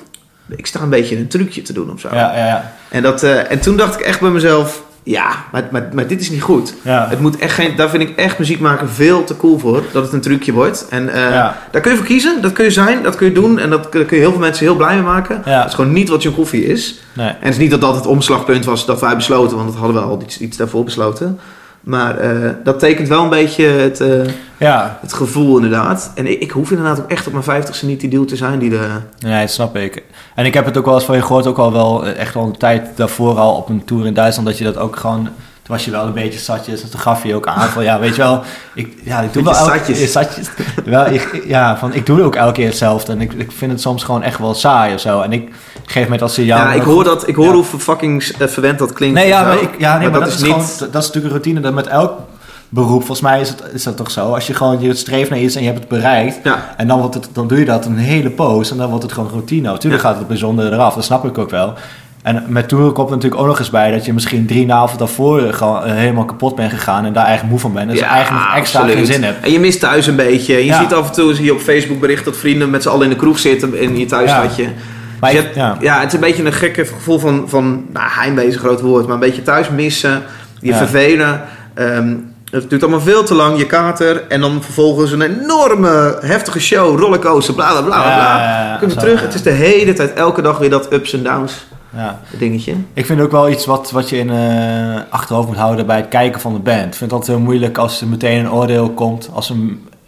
[0.56, 2.08] Ik sta een beetje een trucje te doen of zo.
[2.12, 2.72] Ja, ja, ja.
[2.88, 4.82] En, dat, eh, en toen dacht ik echt bij mezelf...
[5.02, 6.74] Ja, maar, maar, maar dit is niet goed.
[6.84, 9.82] Het moet echt geen, daar vind ik echt muziek maken veel te cool voor.
[9.92, 10.86] Dat het een trucje wordt.
[10.90, 12.42] En eh, daar kun je voor kiezen.
[12.42, 13.02] Dat kun je zijn.
[13.02, 13.58] Dat kun je doen.
[13.58, 15.42] En dat kun kun je heel veel mensen heel blij mee maken.
[15.44, 17.00] Dat is gewoon niet wat John Koffie is.
[17.12, 17.28] Nee.
[17.28, 19.56] En het is niet dat dat het omslagpunt was dat wij besloten.
[19.56, 21.38] Want dat hadden we al iets, iets daarvoor besloten.
[21.80, 26.12] Maar eh, dat tekent wel een beetje het, eh, Ja, het gevoel inderdaad.
[26.14, 28.58] En ik, ik hoef inderdaad ook echt op mijn vijftigste niet die deal te zijn.
[28.58, 30.02] Die de, nee, dat snap ik.
[30.34, 32.36] En ik heb het ook wel eens van je gehoord, ook al wel eh, echt
[32.36, 35.28] al een tijd daarvoor al op een tour in Duitsland, dat je dat ook gewoon...
[35.70, 37.98] Toen was je wel een beetje zatjes, en toen gaf je ook aan van, ja,
[37.98, 38.42] weet je wel,
[38.74, 40.50] ik, ja, ik doe wel elke eh, zatjes.
[40.84, 43.80] wel, ik, ja, van, ik doe ook elke keer hetzelfde en ik, ik vind het
[43.80, 45.20] soms gewoon echt wel saai of zo.
[45.20, 47.52] En ik, gegeven moment als ze ja, ik hoor, dat, ik hoor Ja.
[47.52, 49.14] hoe fucking eh, verwend dat klinkt.
[49.14, 50.52] Nee, ja, maar, ik, ja, nee, maar, dat, is, niet...
[50.52, 52.12] gewoon, dat is natuurlijk een routine dat met elk
[52.68, 54.34] beroep, volgens mij is, het, is dat toch zo.
[54.34, 56.98] Als je gewoon je streeft naar iets en je hebt het bereikt, Ja, en dan,
[56.98, 59.68] wordt het, dan doe je dat een hele poos en dan wordt het gewoon routine.
[59.68, 60.08] Natuurlijk Ja.
[60.08, 61.74] gaat het bijzonder eraf, dat snap ik ook wel.
[62.22, 64.98] En met toeren komt er natuurlijk ook nog eens bij dat je misschien drie avonden
[64.98, 67.90] daarvoor gewoon eh, helemaal kapot bent gegaan en daar eigenlijk moe van bent.
[67.90, 68.98] Dus Ja, eigenlijk nog extra absoluut.
[69.06, 69.44] geen zin hebt.
[69.44, 70.54] En je mist thuis een beetje.
[70.54, 70.80] Je Ja.
[70.80, 73.10] ziet af en toe zie je op Facebook bericht dat vrienden met z'n allen in
[73.10, 74.06] de kroeg zitten in je.
[74.10, 74.56] Maar Dus ik-
[75.30, 75.76] je hebt- ja.
[75.80, 75.98] ja.
[76.00, 79.04] het is een beetje een gekke gevoel van, van nou, heimwee is een groot woord,
[79.04, 80.22] maar een beetje thuis missen,
[80.60, 81.40] je vervelen.
[81.74, 82.14] Ehm,
[82.50, 84.22] het duurt allemaal veel te lang, je kater.
[84.28, 88.08] En dan vervolgens een enorme, heftige show, rollercoaster, bla bla bla bla.
[88.10, 88.38] Ja, bla.
[88.42, 89.20] ja, ja, Dan kunnen terug.
[89.20, 92.20] Het is de hele tijd, elke dag weer dat ups en downs Ja.
[92.38, 92.74] dingetje.
[92.92, 96.08] Ik vind ook wel iets wat, wat je in eh achterhoofd moet houden bij het
[96.08, 96.84] kijken van de band.
[96.86, 99.30] Ik vind het altijd heel moeilijk als er meteen een oordeel komt.
[99.32, 99.52] Als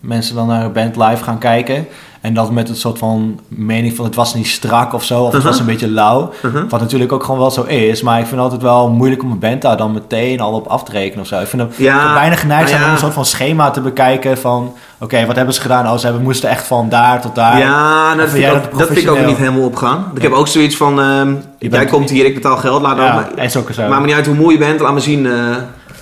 [0.00, 1.86] mensen dan naar een band live gaan kijken.
[2.22, 5.18] En dat met een soort van mening van het was niet strak of zo.
[5.20, 5.50] Of het Uh-huh.
[5.50, 6.32] was een beetje lauw.
[6.44, 6.62] Uh-huh.
[6.68, 8.02] Wat natuurlijk ook gewoon wel zo is.
[8.02, 10.66] Maar ik vind het altijd wel moeilijk om een band daar dan meteen al op
[10.66, 11.40] af te rekenen of zo.
[11.40, 12.86] Ik vind het Ja, vind bijna geneigd zijn ja.
[12.86, 14.74] om een soort van schema te bekijken van...
[15.00, 15.86] Oké, wat hebben ze gedaan?
[15.88, 17.58] Oh, ze hebben, moesten echt van daar tot daar.
[17.58, 19.98] Ja, nou, dat, vind ik ook, dat dat vind ik ook niet helemaal opgaan.
[20.14, 20.28] Ik Ja.
[20.28, 23.44] heb ook zoiets van, ehm, jij komt hier, ik betaal geld, laat Ja, maar.
[23.44, 23.88] is ook zo.
[23.88, 25.26] Maakt me niet uit hoe mooi je bent, laat me zien.
[25.26, 25.32] eh,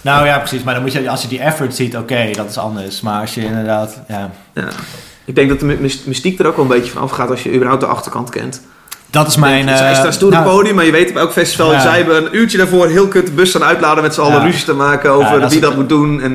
[0.02, 0.62] Nou ja, precies.
[0.62, 3.00] Maar dan moet je, als je die effort ziet, oké, dat is anders.
[3.00, 4.00] Maar als je inderdaad...
[4.09, 4.28] Ja.
[5.30, 7.52] Ik denk dat de my- mystiek er ook wel een beetje van afgaat als je
[7.54, 8.60] überhaupt de achterkant kent.
[9.10, 9.68] dat is mijn...
[9.76, 11.80] Zij eh, staat stoer op nou, het podium, maar je weet op elk festival, Ja.
[11.80, 14.44] zij hebben een uurtje daarvoor heel kut de bus aan uitladen met z'n allen Ja.
[14.44, 16.32] ruzie te maken over Ja, dat wie dat moet doen en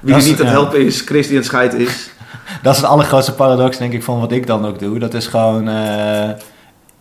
[0.00, 2.10] wie dat er is- niet aan het helpen is, Chris die aan het scheid is.
[2.62, 4.98] Dat is het allergrootste paradox, denk ik, van wat ik dan ook doe.
[4.98, 5.68] Dat is gewoon...
[5.68, 6.28] eh,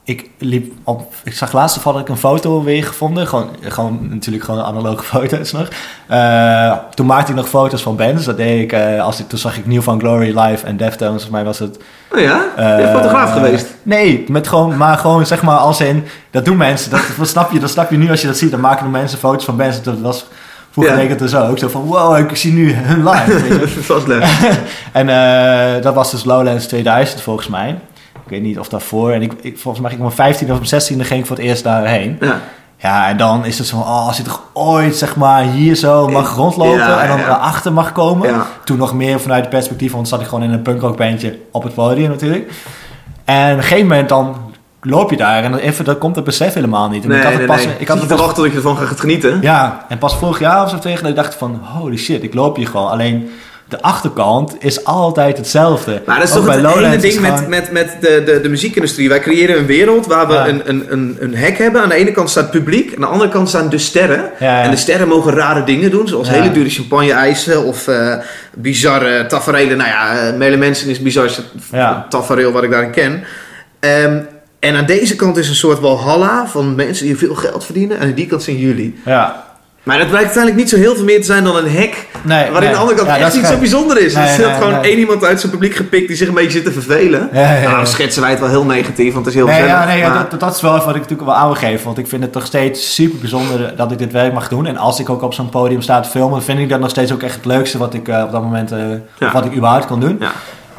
[0.06, 1.14] ik liep op...
[1.24, 3.28] Ik zag laatst toevallig ik een foto weer gevonden.
[3.28, 5.68] Gewoon, gewoon natuurlijk gewoon analoge foto's nog.
[6.08, 8.26] Eh, toen maakte ik nog foto's van bands.
[8.26, 8.72] Dat deed ik...
[8.72, 11.24] eh, als ik, toen zag ik New Van Glory live en Deftones.
[11.24, 11.78] Volgens mij was het...
[12.12, 12.46] Oh ja?
[12.58, 13.68] je eh, fotograaf geweest.
[13.84, 16.04] Nee, met gewoon, maar gewoon zeg maar als in...
[16.32, 16.92] Dat doen mensen.
[16.92, 18.52] Dat, dat, snap je, dat snap je nu als je dat ziet.
[18.52, 19.82] Dan maken de mensen foto's van bands.
[19.82, 20.26] Dat was...
[20.72, 21.00] Vroeger Ja.
[21.02, 21.58] deed ik het dus ook.
[21.58, 23.42] Zo van, wow, ik zie nu hun live.
[23.42, 23.76] weet je.
[23.76, 24.26] dat was leuk.
[24.92, 25.08] En
[25.82, 27.78] dat was dus Lowlands 2000 volgens mij.
[28.26, 29.12] Ik weet niet of daarvoor.
[29.12, 31.26] En ik, ik, volgens mij ging ik op mijn 15e of mijn 16e ging ik
[31.26, 32.18] voor het eerst daarheen.
[32.20, 32.42] Ja.
[32.78, 35.76] Ja, en dan is het zo van, oh, als je toch ooit zeg maar hier
[35.76, 37.26] zo mag rondlopen Ja, en dan ja.
[37.26, 38.30] erachter mag komen.
[38.30, 38.46] Ja.
[38.64, 41.64] Toen nog meer vanuit het perspectief, want dan zat ik gewoon in een punkrockbandje op
[41.64, 42.52] het podium natuurlijk.
[43.26, 44.36] En op een gegeven moment dan
[44.82, 47.04] loop je daar en dan even, dan komt het besef helemaal niet.
[47.04, 47.76] En Nee, ik had nee, het pas, nee.
[47.78, 49.42] ik had het pas tot je ervan gaat genieten?
[49.42, 52.34] ja, en pas vorig jaar of zo tegen dat ik dacht van, holy shit, ik
[52.34, 52.90] loop hier gewoon.
[52.90, 53.30] Alleen
[53.70, 56.02] de achterkant is altijd hetzelfde.
[56.06, 58.50] Maar dat is Ook toch het hele ding met, gewoon- met, met de, de, de
[58.50, 59.10] muziekindustrie.
[59.10, 60.48] Wij creëren een wereld waar we Ja.
[60.48, 61.82] een, een, een, een hek hebben.
[61.82, 64.32] Aan de ene kant staat het publiek, aan de andere kant staan de sterren.
[64.40, 64.64] Ja, ja.
[64.64, 68.16] En de sterren mogen rare dingen doen, zoals hele dure champagne-eisen of eh,
[68.54, 69.78] bizarre tafereelen.
[69.78, 71.30] Nou ja, Mele Mensen is bizar
[72.10, 73.24] tafereel wat ik daarin ken.
[73.80, 74.18] Ehm,
[74.60, 78.00] en aan deze kant is een soort walhalla van mensen die veel geld verdienen.
[78.00, 79.00] En aan die kant zijn jullie.
[79.06, 79.45] Ja,
[79.86, 82.08] Maar dat blijkt uiteindelijk niet zo heel veel meer te zijn dan een hek.
[82.24, 82.38] nee.
[82.52, 82.70] Waarin nee.
[82.72, 84.14] de andere kant Ja, echt is niet zo bijzonder is.
[84.14, 86.64] Nee, er nee, gewoon één iemand uit zijn publiek gepikt die zich een beetje zit
[86.64, 87.30] te vervelen.
[87.34, 87.62] Ja.
[87.62, 89.82] Nou, schetsen wij het wel heel negatief, want het is heel Nee, gezellig.
[89.82, 91.84] ja, nee maar- dat, dat- is wel even wat ik natuurlijk wel aangeef.
[91.84, 94.66] Want ik vind het nog steeds super bijzonder dat ik dit werk mag doen.
[94.66, 97.12] En als ik ook op zo'n podium sta te filmen, vind ik dat nog steeds
[97.14, 98.70] ook echt het leukste wat ik eh, op dat moment
[99.20, 99.32] Ja.
[99.32, 100.22] wat ik überhaupt kan doen.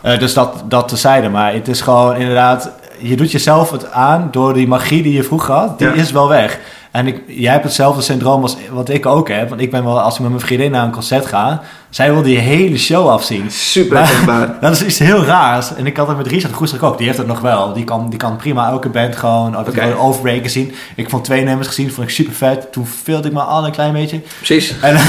[0.03, 1.29] Eh, dus dat, dat tezijde.
[1.29, 5.23] Maar het is gewoon inderdaad, je doet jezelf het aan door die magie die je
[5.23, 6.59] vroeger had, die is wel weg.
[6.97, 9.49] En ik, jij hebt hetzelfde syndroom als wat ik ook heb.
[9.49, 12.23] Want ik ben wel, als ik met mijn vriendin naar een concert ga, zij wil
[12.23, 13.51] die hele show afzien.
[13.51, 14.55] Super Maar-.
[14.61, 15.75] Dat is iets heel raars.
[15.75, 16.97] En ik had het met Richard Goesterk ook.
[16.99, 17.73] Die heeft het nog wel.
[17.73, 19.95] Die kan, die kan prima elke band gewoon Oké.
[19.99, 20.75] overbreken zien.
[20.95, 22.73] Ik vond twee nummers gezien, vond ik super vet.
[22.73, 24.21] Toen filde ik me al een klein beetje.
[24.37, 24.75] Precies.
[24.81, 25.01] En, en,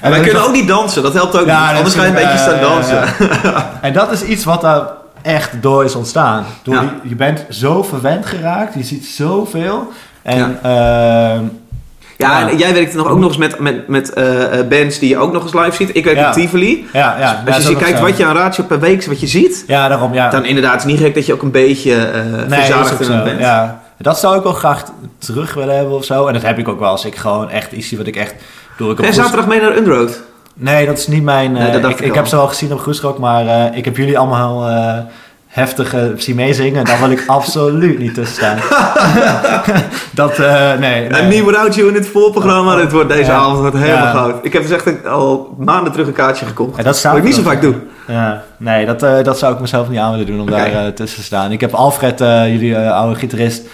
[0.00, 1.76] En wij kunnen ook niet dansen, dat helpt ook Ja, niet.
[1.76, 2.94] Anders ga je een beetje staan dansen.
[2.94, 3.78] ja, ja.
[3.80, 4.86] En dat is iets wat daar
[5.24, 6.44] echt door is ontstaan.
[6.62, 6.80] Door Ja.
[6.80, 8.74] die- je bent zo verwend geraakt.
[8.74, 9.92] Je ziet zoveel.
[10.22, 11.34] En Ja.
[11.34, 11.44] ehm,
[12.16, 15.08] Ja, en jij werkt nog ook nog eens met, met, met eh, eh, bands die
[15.08, 15.96] je ook nog eens live ziet.
[15.96, 16.86] Ik werk met Tivoli.
[16.92, 17.52] ja, ja.
[17.54, 20.14] Als je kijkt wat je aan ratio per week wat je ziet, Ja, daarom.
[20.14, 20.30] Ja.
[20.30, 21.94] dan inderdaad is het niet gek dat je ook een beetje
[22.48, 23.40] Nee, is verzadigd in bent.
[23.40, 23.80] Ja.
[23.98, 24.84] Dat zou ik wel graag
[25.18, 26.26] terug willen hebben of zo.
[26.26, 28.34] En dat heb ik ook wel als ik gewoon echt iets zie wat ik echt...
[28.76, 30.22] Doe ik Goes- zaterdag mee naar Underroad?
[30.54, 31.52] Nee, dat is niet mijn...
[31.52, 32.16] Nee, eh, dat ik, ik ik al.
[32.16, 34.98] heb ze wel gezien op Groesrock, maar eh, ik heb jullie allemaal eh
[35.46, 36.78] heftig eh, zien meezingen.
[36.78, 38.58] En daar wil ik absoluut niet tussen staan.
[40.14, 41.08] dat, nee.
[41.08, 41.20] nee.
[41.20, 42.76] Een nieuw roundje in het voorprogramma.
[42.76, 43.36] Dit wordt deze Ja.
[43.36, 44.10] avond wordt helemaal Ja.
[44.10, 44.44] goud.
[44.44, 46.78] Ik heb dus echt al maanden terug een kaartje gekocht.
[46.78, 47.74] En dat Wat ik niet zo vaak doe.
[48.06, 51.24] Ja, nee, dat, dat zou ik mezelf niet aan willen doen om daar tussen te
[51.24, 51.52] staan.
[51.52, 53.66] Ik heb Alfred, jullie oude gitarist,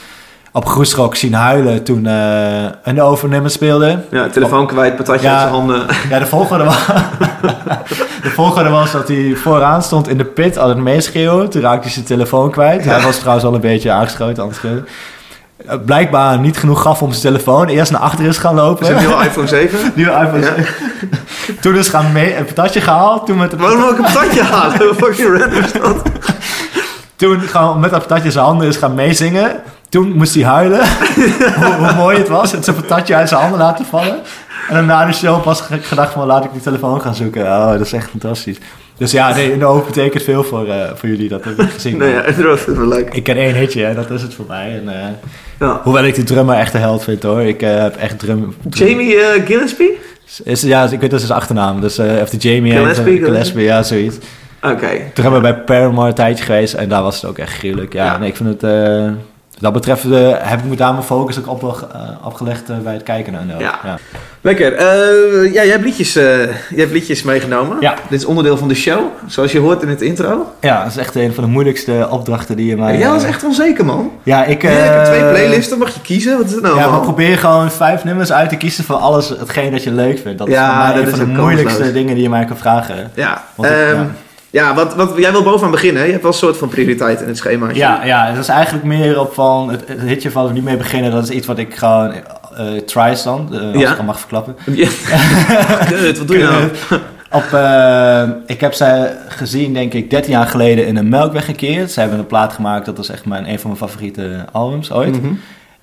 [0.53, 3.99] op Groesrock zien huilen toen eh, een overnummer speelde.
[4.11, 5.33] Ja, telefoon kwijt, patatje Ja.
[5.33, 5.87] uit zijn handen.
[6.11, 6.87] Ja, de volgende was,
[8.23, 11.51] de volgende was dat hij vooraan stond in de pit aan het meeschreeuwen.
[11.51, 12.85] Toen raakte hij zijn telefoon kwijt.
[12.85, 14.87] Hij was trouwens al een beetje aangeschoten schreeuwen.
[15.67, 17.67] Eh, Blijkbaar niet genoeg gaf om zijn telefoon.
[17.69, 18.83] Eerst naar achter is gaan lopen.
[18.87, 19.79] Is een nieuwe iPhone 7?
[19.95, 20.41] Nieuwe iPhone.
[20.41, 20.53] Ja.
[21.61, 23.27] Toen is gaan mee, een patatje gehaald.
[23.27, 24.95] Toen met, Waarom ook een patatje halen?
[24.97, 26.03] Fucking random
[27.17, 29.51] toen gewoon met dat patatje zijn handen is gaan meezingen.
[29.91, 30.79] Toen moest hij huilen.
[31.61, 32.53] hoe, hoe mooi het was.
[32.53, 34.19] Het zijn patatje uit zijn handen laten vallen.
[34.69, 37.43] En dan na de show pas ge- gedacht van laat ik die telefoon gaan zoeken.
[37.43, 38.57] Oh, dat is echt fantastisch.
[38.97, 41.29] Dus ja, nee, de oog betekent veel voor, eh, voor jullie.
[41.29, 41.97] Dat heb ik gezien.
[41.97, 43.09] Nee, ja, vind ik wel leuk.
[43.15, 44.81] Ik ken één hitje, hè, dat is het voor mij.
[44.85, 45.09] En, eh,
[45.61, 45.81] Ja.
[45.83, 47.41] hoewel ik die drummer echt de held vind hoor.
[47.43, 48.55] Ik eh, heb echt drum...
[48.69, 49.99] Jamie Gillespie?
[50.45, 51.81] Is, ja, ik weet dat is zijn achternaam.
[51.81, 54.17] Dus eh of de Jamie Gillespie, Gillespie, ja, zoiets.
[54.63, 54.89] Oké.
[55.15, 57.93] Toen hebben we bij Paramore een tijdje geweest en daar was het ook echt gruwelijk.
[57.93, 58.19] Ja, Ja.
[58.19, 58.73] Nee, ik vind het...
[59.61, 62.77] dat betreft eh, heb ik me daar mijn focus ook op, ge- eh, opgelegd eh,
[62.79, 63.43] bij het kijken naar.
[63.59, 63.79] Ja.
[63.85, 63.99] ja.
[64.41, 64.81] Lekker.
[65.45, 67.77] Ja, jij hebt, liedjes, jij hebt liedjes meegenomen.
[67.81, 67.95] Ja.
[68.09, 70.53] Dit is onderdeel van de show, zoals je hoort in het intro.
[70.61, 72.99] Ja, dat is echt een van de moeilijkste opdrachten die je mij...
[72.99, 74.11] jij was eh, echt onzeker, man.
[74.23, 74.63] Ja, ik...
[74.63, 76.37] Ja, ik heb twee playlisten, mag je kiezen?
[76.37, 77.05] Wat is het nou Ja, maar allemaal?
[77.15, 80.39] probeer gewoon vijf nummers uit te kiezen van alles hetgeen dat je leuk vindt.
[80.39, 82.45] Dat is Ja, voor mij dat een is van de moeilijkste dingen die je mij
[82.45, 83.11] kan vragen.
[83.15, 84.07] Ja, Want ik- ehm, ja.
[84.51, 84.75] Ja.
[84.75, 85.99] wat, wat, jij wil bovenaan beginnen.
[86.01, 86.05] hè?
[86.07, 87.69] Je hebt wel een soort van prioriteit in het schema.
[87.73, 90.77] Ja, ja, het is eigenlijk meer op van het, het hitje waar we niet mee
[90.77, 91.11] beginnen.
[91.11, 92.13] Dat is iets wat ik gewoon
[92.57, 93.93] eh tries dan, eh, als Ja.
[93.93, 94.57] ik al mag verklappen.
[94.75, 94.89] Ja.
[95.89, 96.65] Kut, wat doe je nou?
[97.33, 101.91] Op, eh, ik heb zij gezien, denk ik, 13 jaar geleden in een Melkweg gekeerd.
[101.91, 105.23] Ze hebben een plaat gemaakt, dat was echt mijn, een van mijn favoriete albums ooit.
[105.23, 105.33] Mhm.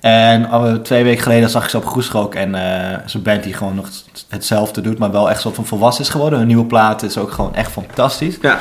[0.00, 3.52] En al twee weken geleden zag ik ze op Groesrock en eh zo'n band die
[3.54, 3.88] gewoon nog
[4.28, 6.38] hetzelfde doet, maar wel echt soort van volwassen is geworden.
[6.38, 8.36] Hun nieuwe plaat is ook gewoon echt fantastisch.
[8.42, 8.58] Ja.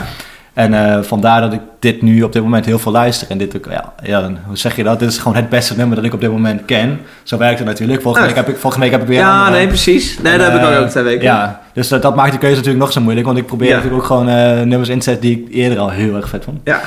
[0.54, 3.28] En eh, vandaar dat ik dit nu op dit moment heel veel luister.
[3.30, 5.00] En dit ook, ja, ja, hoe zeg je dat?
[5.00, 7.00] Dit is gewoon het beste nummer dat ik op dit moment ken.
[7.24, 8.02] Zo werkt het natuurlijk.
[8.02, 8.34] Volgende, Ah.
[8.36, 10.18] week, heb ik, volgende week heb ik weer ja, andere- nee, precies.
[10.20, 11.24] Nee, En, dat heb ik eh, ook twee weken.
[11.24, 13.26] Ja, dus dat, dat maakt de keuze natuurlijk nog zo moeilijk.
[13.26, 13.76] Want ik probeer Ja.
[13.76, 16.44] natuurlijk ook gewoon eh, nummers in te zetten die ik eerder al heel erg vet
[16.44, 16.60] vond.
[16.64, 16.82] Ja.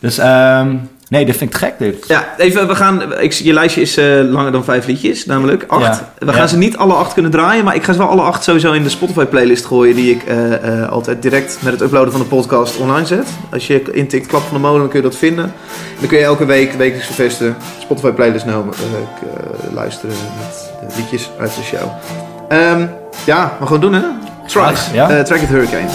[0.00, 0.74] Dus ehm,
[1.14, 2.04] nee, dit vind ik gek dit.
[2.08, 5.82] Ja, even, we gaan, ik, je lijstje is eh, langer dan vijf liedjes, namelijk acht.
[5.84, 6.08] Ja.
[6.18, 6.46] We gaan Ja.
[6.46, 8.82] ze niet alle acht kunnen draaien, maar ik ga ze wel alle acht sowieso in
[8.82, 12.26] de Spotify playlist gooien, die ik eh, eh, altijd direct met het uploaden van de
[12.26, 13.26] podcast online zet.
[13.52, 15.52] Als je intikt Klap van de Molen, dan kun je dat vinden.
[15.98, 18.56] Dan kun je elke week, wekelijks vervesten, Spotify playlist eh,
[19.74, 21.90] luisteren met de liedjes uit de show.
[22.48, 22.86] Ehm,
[23.26, 24.02] ja, maar gewoon doen hè.
[24.46, 25.22] Tries, Ja.
[25.22, 25.88] Track It Hurricane.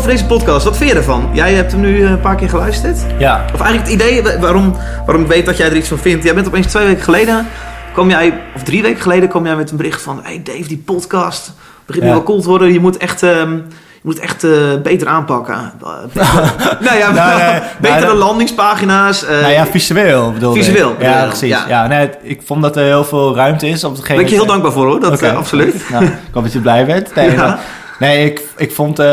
[0.00, 0.64] Over deze podcast.
[0.64, 1.28] Wat vind je ervan?
[1.32, 2.96] Jij hebt hem nu eh, een paar keer geluisterd.
[3.18, 3.44] Ja.
[3.54, 4.74] Of eigenlijk het idee wa- waarom,
[5.06, 6.24] waarom ik weet dat jij er iets van vindt.
[6.24, 7.46] Jij bent opeens twee weken geleden,
[7.92, 10.20] kwam jij, of drie weken geleden, kwam jij met een bericht van...
[10.22, 11.52] Hey Dave, die podcast
[11.86, 12.16] begint nu Ja.
[12.16, 12.72] wel cool te worden.
[12.72, 14.50] Je moet echt, ehm, je moet echt eh,
[14.82, 15.54] beter aanpakken.
[16.14, 16.24] Eh,
[16.80, 19.24] nou ja, Nou, nee, betere nou, landingspagina's.
[19.24, 20.62] eh, nou ja, visueel bedoel ik.
[20.64, 21.48] Visueel Ja, precies.
[21.48, 21.64] ja.
[21.68, 21.86] Ja.
[21.86, 24.72] nee, ik vond dat er heel veel ruimte is op ben ik je heel dankbaar
[24.72, 25.74] voor hoor, dat eh, absoluut.
[25.92, 27.14] Nou, ik hoop dat je blij bent.
[27.14, 27.58] Nee, Ja.
[28.00, 28.98] Nee ik, ik vond...
[28.98, 29.06] eh,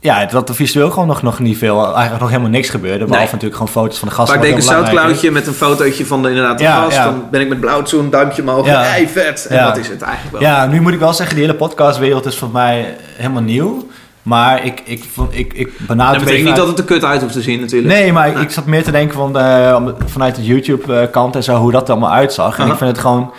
[0.00, 1.84] ja, dat er visueel gewoon nog, nog niet veel...
[1.84, 2.98] Eigenlijk nog helemaal niks gebeurde.
[3.04, 3.32] Behalve Nee.
[3.32, 4.36] natuurlijk gewoon foto's van de gasten.
[4.38, 6.96] Maar ik denk een zoutcloudje met een fotootje van de, inderdaad de Ja, gast.
[6.96, 7.04] ja.
[7.04, 8.66] Dan ben ik met blauw zo'n duimpje omhoog.
[8.66, 8.82] Ja.
[8.82, 9.46] Hey, vet.
[9.46, 10.42] En dat is het eigenlijk wel.
[10.50, 13.86] Ja, nu moet ik wel zeggen, die hele podcastwereld is voor mij helemaal nieuw.
[14.22, 17.32] Maar ik, ik, ik, ik dat benader betekent niet dat het er kut uit hoeft
[17.32, 17.94] te zien natuurlijk.
[17.94, 21.54] Nee, maar ik, ik zat meer te denken van de, vanuit de YouTube-kant en zo,
[21.56, 22.58] hoe dat er allemaal uitzag.
[22.58, 23.32] En ik vind het gewoon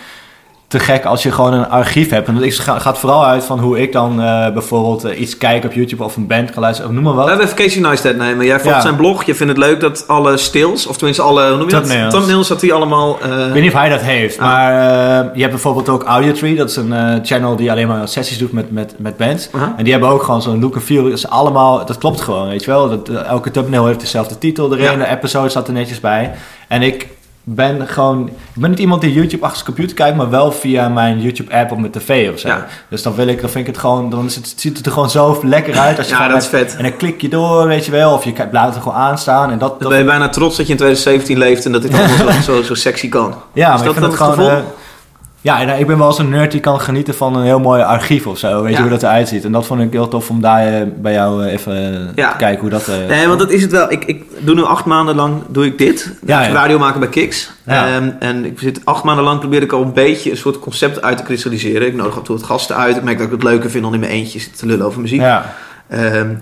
[0.67, 2.27] te gek als je gewoon een archief hebt.
[2.27, 5.63] En ik ga, gaat vooral uit van hoe ik dan eh, bijvoorbeeld eh, iets kijk
[5.65, 7.25] op YouTube of een band ga luisteren, of noem maar wat.
[7.25, 8.45] Laten we even Casey Neistat nemen.
[8.45, 8.81] Jij volgt Ja.
[8.81, 9.23] zijn blog.
[9.23, 11.85] Je vindt het leuk dat alle stills, of tenminste alle, hoe noem je dat?
[11.85, 12.13] Thumbnails.
[12.13, 13.17] Thumbnails, dat die allemaal...
[13.21, 14.45] eh, Ik weet niet of hij dat heeft, Ah.
[14.45, 14.73] maar
[15.33, 16.55] je hebt bijvoorbeeld ook Audiotree.
[16.55, 19.49] Dat is een channel die alleen maar sessies doet met, met, met bands.
[19.77, 21.03] En die hebben ook gewoon zo'n look and feel.
[21.03, 22.89] Dus allemaal, dat klopt gewoon, weet je wel.
[22.89, 24.99] Dat, elke thumbnail heeft dezelfde titel erin.
[24.99, 25.05] Ja.
[25.05, 26.31] De episode staat er netjes bij.
[26.67, 27.07] En ik
[27.49, 28.27] ben gewoon...
[28.27, 31.71] Ik ben niet iemand die YouTube achter zijn computer kijkt, maar wel via mijn YouTube-app
[31.71, 32.47] op mijn tv of zo.
[32.47, 32.65] Ja.
[32.89, 34.09] Dus dan wil ik, dan vind ik het gewoon...
[34.09, 35.97] Dan is het, ziet het er gewoon zo lekker uit.
[35.97, 36.75] Als je Ja, dat is vet.
[36.75, 38.13] En dan klik je door, weet je wel.
[38.13, 39.51] Of je blijft er gewoon aanstaan.
[39.51, 41.81] En dat, Dan dat ben je bijna trots dat je in 2017 leeft en dat
[41.81, 43.33] dit allemaal zo, zo, zo sexy kan.
[43.53, 44.63] Ja, Is maar dat ik vind het dan gewoon...
[45.41, 48.27] ja, eh, ik ben wel zo'n nerd die kan genieten van een heel mooi archief
[48.27, 48.61] of zo.
[48.61, 48.77] Weet Ja.
[48.77, 49.45] je hoe dat eruit ziet?
[49.45, 52.31] En dat vond ik heel tof om daar eh, bij jou eh, even Ja.
[52.31, 52.87] te kijken hoe dat...
[52.87, 53.91] eh, Nee, want dat is het wel.
[53.91, 56.11] Ik, ik doe nu acht maanden lang doe ik dit.
[56.25, 56.47] Ja.
[56.47, 57.51] Radio maken bij Kiks.
[57.65, 61.01] Ehm, en ik zit acht maanden lang probeer ik al een beetje een soort concept
[61.01, 61.87] uit te kristalliseren.
[61.87, 62.95] Ik nodig af en toe wat gasten uit.
[62.95, 65.01] Ik merk dat ik het leuker vind dan in mijn eentje zitten te lullen over
[65.01, 65.19] muziek.
[65.21, 65.53] ja.
[65.89, 66.33] Ehm,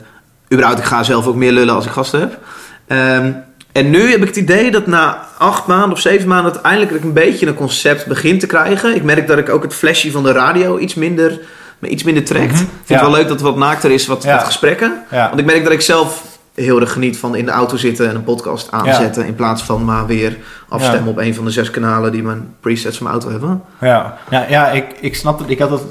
[0.54, 2.40] überhaupt, ik ga zelf ook meer lullen als ik gasten heb.
[2.88, 3.32] Ehm,
[3.76, 6.52] en nu heb ik het idee dat na acht maanden of zeven maanden...
[6.52, 8.96] uiteindelijk dat ik een beetje een concept begin te krijgen.
[8.96, 11.40] Ik merk dat ik ook het flashje van de radio iets minder,
[11.80, 12.52] me iets minder trekt.
[12.52, 12.96] Ik vind Ja.
[12.96, 14.36] het wel leuk dat het wat naakter is, wat, Ja.
[14.36, 15.04] wat gesprekken.
[15.12, 15.28] Ja.
[15.28, 18.16] Want ik merk dat ik zelf heel erg geniet van in de auto zitten en
[18.16, 19.26] een podcast aanzetten...
[19.26, 20.38] in plaats van maar weer
[20.70, 22.12] afstemmen op een van de zes kanalen...
[22.12, 23.64] die mijn presets van mijn auto hebben.
[23.82, 25.50] Ja, ja, ja ik, ik snap het.
[25.50, 25.82] Ik had het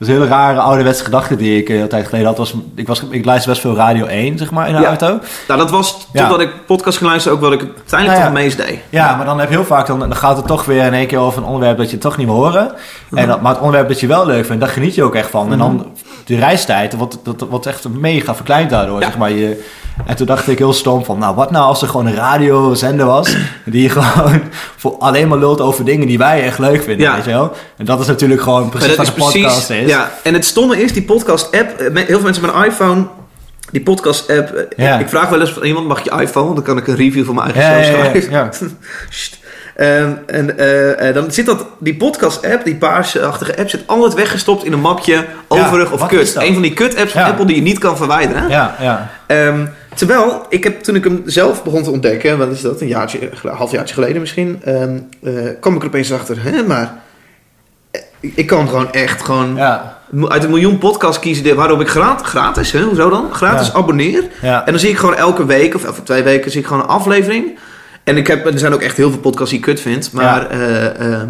[0.00, 2.36] Dat is een hele rare ouderwetse gedachte die ik een tijd geleden had.
[2.38, 4.86] Was, ik, was, ik luister best veel Radio 1, zeg maar, in de Ja.
[4.86, 5.18] auto.
[5.48, 6.20] Nou, dat was Ja.
[6.28, 8.24] totdat ik podcast ging luisteren ook wat ik uiteindelijk Nou toch ja.
[8.52, 8.78] het meest deed.
[8.90, 11.06] Ja, maar dan heb je heel vaak, dan, dan gaat het toch weer in één
[11.06, 12.72] keer over een onderwerp dat je toch niet wil horen.
[13.14, 15.30] En dat, maar het onderwerp dat je wel leuk vindt, daar geniet je ook echt
[15.30, 15.52] van.
[15.52, 15.86] En dan
[16.30, 19.06] de reistijd, wordt, dat wordt echt mega verkleind daardoor, Ja.
[19.06, 19.30] zeg maar.
[19.32, 19.64] Je,
[20.06, 23.06] en toen dacht ik heel stom van, nou wat nou als er gewoon een radiozender
[23.06, 24.42] was, die gewoon
[24.76, 27.14] voor alleen maar lult over dingen die wij echt leuk vinden, Ja.
[27.14, 27.52] weet je wel.
[27.76, 29.84] En dat is natuurlijk gewoon precies wat een podcast precies.
[29.84, 29.90] is.
[29.90, 31.78] Ja, en het stomme is, die podcast-app.
[31.80, 33.06] eh, Heel veel mensen met een iPhone.
[33.72, 34.48] Die podcast-app.
[34.50, 34.98] eh, Ja.
[34.98, 36.54] Ik vraag wel eens van iemand: mag je iPhone?
[36.54, 38.78] Dan kan ik een review van mijn eigen Ja, show schrijven.
[39.76, 44.64] Ehm, en eh, eh, dan zit dat, die podcast-app, die paarsachtige app, zit altijd weggestopt
[44.64, 46.36] in een mapje overig of kut.
[46.36, 47.22] Een van die kut-apps van.
[47.22, 48.48] Apple die je niet kan verwijderen.
[48.48, 49.10] Ja, ja.
[49.26, 52.86] Ehm, terwijl, ik heb toen ik hem zelf begon te ontdekken, wat is dat, een
[52.86, 56.92] jaartje, een halfjaartje geleden misschien, eh, kwam ik er opeens achter, hè, maar
[58.20, 59.98] ik kan gewoon echt gewoon ja.
[60.28, 63.28] uit een miljoen podcasts kiezen waarop ik gratis, gratis hè, hoezo dan?
[63.32, 63.72] Gratis Ja.
[63.72, 64.24] abonneer.
[64.42, 64.66] ja.
[64.66, 66.88] En dan zie ik gewoon elke week of elke twee weken zie ik gewoon een
[66.88, 67.58] aflevering.
[68.04, 70.46] En ik heb, er zijn ook echt heel veel podcasts die ik kut vind, maar
[70.50, 71.28] eh, ehm,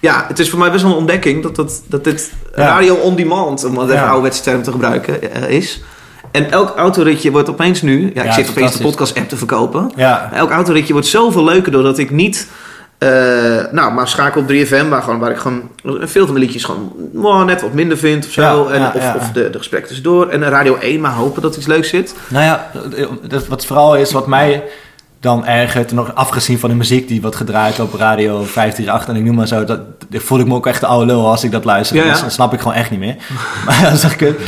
[0.00, 2.66] ja, het is voor mij best wel een ontdekking dat, dat, dat dit Ja.
[2.66, 4.02] radio on demand, om wat even Ja.
[4.02, 5.82] een ouderwetse term te gebruiken, eh, is.
[6.30, 9.90] En elk autoritje wordt opeens nu, ja, ik Ja, zit opeens de podcast-app te verkopen.
[9.96, 10.30] ja.
[10.32, 12.48] Elk autoritje wordt zoveel leuker doordat ik niet.
[12.98, 13.08] eh,
[13.70, 15.62] nou, maar schakel op 3FM, waar, gewoon, waar ik gewoon
[16.00, 18.42] veel van de liedjes gewoon net wat minder vind of zo.
[18.68, 19.14] Ja, en, ja, of ja.
[19.18, 20.28] of de, de gesprekken tussendoor.
[20.28, 22.14] En Radio 1, maar hopen dat iets leuks zit.
[22.28, 22.70] Nou ja,
[23.28, 24.62] dat, wat vooral is wat mij
[25.20, 29.24] dan ergert, nog afgezien van de muziek die wordt gedraaid op radio 538 en ik
[29.24, 31.64] noem maar zo, dat, voel ik me ook echt de oude lul als ik dat
[31.64, 31.96] luister.
[31.96, 32.20] Ja, ja.
[32.20, 33.16] Dat snap ik gewoon echt niet meer.
[33.66, 34.40] maar dat is echt kut.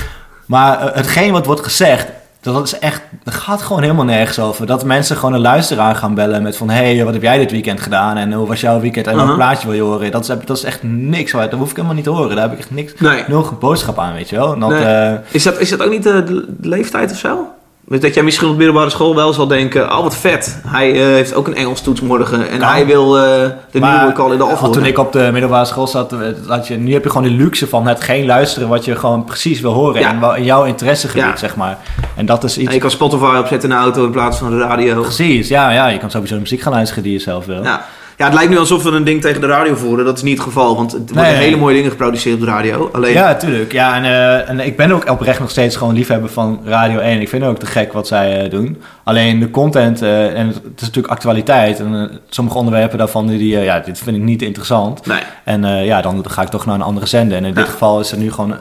[0.47, 2.07] Maar eh, hetgeen wat wordt gezegd,
[2.41, 4.67] dat is echt, dat gaat gewoon helemaal nergens over.
[4.67, 7.51] Dat mensen gewoon een luisteraar gaan bellen met van, hé, hey, wat heb jij dit
[7.51, 9.41] weekend gedaan en hoe was jouw weekend en welk Uh-huh.
[9.45, 10.11] plaatje wil je horen?
[10.11, 12.31] Dat is, dat is echt niks, dat hoef ik helemaal niet te horen.
[12.37, 13.25] Daar heb ik echt niks, Nee.
[13.29, 14.59] nul boodschap aan, weet je wel.
[14.59, 14.85] Dat, Nee.
[14.85, 17.47] eh, Is dat, is dat ook niet de, de leeftijd of zo?
[17.89, 20.61] Weet Dat jij misschien op de middelbare school wel zal denken: oh wat vet.
[20.67, 22.49] Hij eh, heeft ook een Engels toets morgen.
[22.49, 22.69] En Kan.
[22.69, 23.23] hij wil eh,
[23.71, 26.19] de nieuwe Call in the Off al toen ik op de middelbare school zat, eh,
[26.47, 29.61] had je, nu heb je gewoon de luxe van hetgeen luisteren wat je gewoon precies
[29.61, 30.01] wil horen.
[30.01, 30.11] Ja.
[30.11, 31.37] En wel in jouw interessegebied, Ja.
[31.37, 31.79] zeg maar.
[32.17, 32.69] En dat is iets...
[32.69, 35.01] En je kan Spotify opzetten in de auto in plaats van de radio.
[35.03, 35.87] Precies, ja, ja.
[35.87, 37.63] Je kan sowieso de muziek gaan luisteren die je zelf wil.
[37.63, 37.85] Ja.
[38.19, 40.05] Ja, het lijkt nu alsof we een ding tegen de radio voeren.
[40.05, 41.43] Dat is niet het geval, want het worden Nee.
[41.43, 42.91] hele mooie dingen geproduceerd op de radio.
[42.93, 43.73] Alleen, Ja, tuurlijk.
[43.73, 47.21] Ja, en, eh, en ik ben ook oprecht nog steeds gewoon liefhebber van Radio 1.
[47.21, 48.83] Ik vind het ook te gek wat zij eh, doen.
[49.05, 51.81] Alleen de content, eh, en het is natuurlijk actualiteit.
[51.81, 55.07] En sommige onderwerpen daarvan, die, ja, dit vind ik niet interessant.
[55.07, 55.21] nee.
[55.45, 57.37] En ja, dan ga ik toch naar een andere zender.
[57.37, 58.57] En in dit geval is er nu gewoon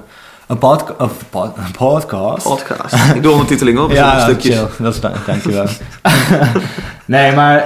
[0.48, 2.43] een, podca of pod- een podcast.
[2.43, 2.96] Podcast.
[3.15, 4.56] Ik doe ondertiteling op, ja, Ja, stukjes.
[4.56, 4.67] chill.
[4.78, 5.65] Dat is, dankjewel.
[7.06, 7.58] nee, maar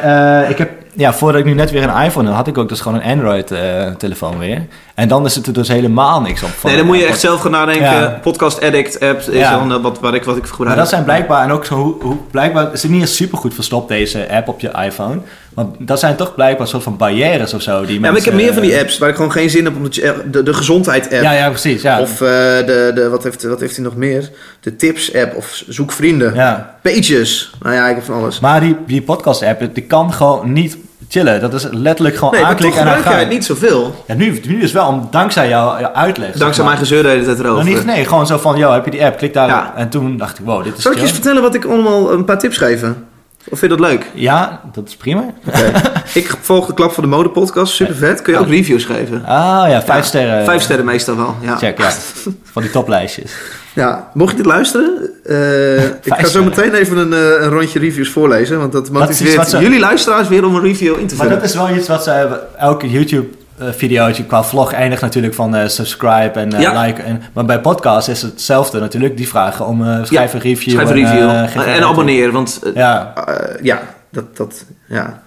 [0.50, 2.82] ik heb, ja, voordat ik nu net weer een iPhone had, had ik ook dus
[2.82, 4.68] gewoon een Android-telefoon weer.
[4.96, 6.50] En dan is het er dus helemaal niks op.
[6.50, 6.70] van.
[6.70, 7.84] Nee, dan moet je echt zelf gaan nadenken.
[7.84, 8.20] Ja.
[8.22, 9.58] Podcast Addict app is Ja.
[9.58, 10.68] dan eh, wat, wat, ik, wat ik gebruik.
[10.68, 13.54] Maar dat zijn blijkbaar, en ook zo, hoe, hoe, blijkbaar is het niet eens supergoed
[13.54, 15.22] verstopt, deze app op je iPhone.
[15.54, 17.86] Want dat zijn toch blijkbaar soort van barrières of zo.
[17.86, 19.50] Die ja, maar ik heb mensen, meer van die eh, apps waar ik gewoon geen
[19.50, 19.76] zin heb.
[19.76, 21.24] Omdat je, de, de gezondheid app.
[21.24, 21.82] Ja, ja, precies.
[21.82, 22.02] Ja.
[22.02, 24.30] Of eh, de, de, wat, heeft, wat heeft hij nog meer?
[24.60, 26.34] De tips app of zoek vrienden.
[26.34, 26.80] ja.
[26.82, 27.52] Pages.
[27.62, 28.40] Nou ja, ik heb van alles.
[28.40, 30.78] Maar die, die podcast-app, die kan gewoon niet
[31.10, 31.42] chillen.
[31.42, 33.28] Dat is letterlijk gewoon Nee, aanklikken en dan het gaan.
[33.28, 34.04] niet zoveel.
[34.08, 36.32] Ja, nu, nu dus wel, om, dankzij jouw uitleg.
[36.32, 37.64] Dankzij mijn gezeur de hele tijd erover.
[37.64, 39.18] Nou, niet, nee, gewoon zo van, yo, heb je die app?
[39.18, 39.48] Klik daar.
[39.48, 39.74] Ja.
[39.76, 42.12] En toen dacht ik, wow, dit is Zal ik je eens vertellen wat ik allemaal
[42.12, 43.06] een paar tips geven?
[43.50, 44.06] Of vind je dat leuk?
[44.14, 45.26] Ja, dat is prima.
[46.14, 48.22] Ik volg de Klap van de Mode podcast, super vet.
[48.22, 49.26] Kun je ook reviews geven?
[49.26, 50.46] Ah ja, vijf Ja, sterren.
[50.46, 51.58] Vijf sterren meestal wel, ja.
[51.58, 51.92] Check, ja.
[52.54, 53.32] Van die toplijstjes.
[53.74, 57.80] Ja, mocht je dit luisteren, eh, ik ga zo meteen even een, eh, een rondje
[57.80, 61.42] reviews voorlezen, want dat motiveert jullie luisteraars weer om een review in te Maar vullen.
[61.42, 63.28] dat is wel iets wat ze elke YouTube
[63.70, 66.82] videootje qua vlog eindigt natuurlijk van eh, subscribe en eh, Ja.
[66.82, 67.02] like.
[67.02, 69.18] En, maar bij podcasts is het hetzelfde natuurlijk.
[69.18, 70.74] Die vragen om eh schrijf een review.
[70.74, 71.30] Schrijf een en, review
[71.62, 75.22] eh, en abonneer, want eh, Ja, eh, ja, dat, dat, ja.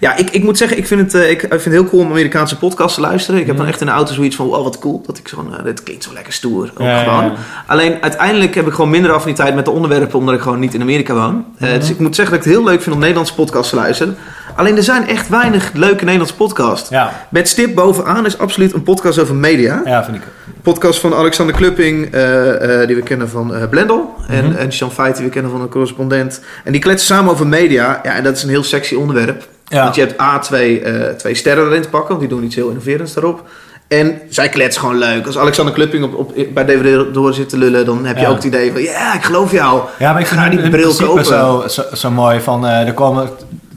[0.00, 2.02] Ja, ik, ik moet zeggen, ik vind, het, eh, ik, ik vind het heel cool
[2.02, 3.40] om Amerikaanse podcasts te luisteren.
[3.40, 5.02] Ik heb dan echt in de auto zoiets van, wow, wat cool.
[5.06, 6.70] Dat ik zo'n, eh, dit klinkt zo lekker stoer.
[6.74, 7.24] Ook Ja, ja, gewoon.
[7.24, 7.32] ja.
[7.66, 10.80] Alleen uiteindelijk heb ik gewoon minder affiniteit met de onderwerpen, omdat ik gewoon niet in
[10.80, 11.44] Amerika woon.
[11.58, 13.76] Eh, Dus ik moet zeggen dat ik het heel leuk vind om Nederlandse podcasts te
[13.76, 14.16] luisteren.
[14.60, 16.88] Alleen er zijn echt weinig leuke Nederlandse podcasts.
[16.88, 19.82] ja, Met stip bovenaan is absoluut een podcast over media.
[19.84, 20.22] ja, vind ik.
[20.62, 24.14] Podcast van Alexander Klupping, eh, eh, die we kennen van eh, Blendel.
[24.28, 24.56] En, Mhm.
[24.56, 26.40] en Jean Veit, die we kennen van een correspondent.
[26.64, 28.00] En die kletsen samen over media.
[28.02, 29.48] Ja, en dat is een heel sexy onderwerp.
[29.68, 29.82] Ja.
[29.82, 30.82] Want je hebt A, twee,
[31.16, 32.08] twee sterren erin te pakken.
[32.08, 33.48] Want die doen iets heel innoverends daarop.
[33.88, 35.26] En zij kletsen gewoon leuk.
[35.26, 37.84] Als Alexander Klupping op, op, bij DVD door zit te lullen...
[37.84, 38.28] dan heb je Ja.
[38.28, 38.82] ook het idee van...
[38.82, 39.80] Ja, ik geloof jou.
[39.98, 41.24] Ja, maar ik vind Ga die bril kopen.
[41.24, 43.28] Zo, zo, zo mooi van, eh, er komen,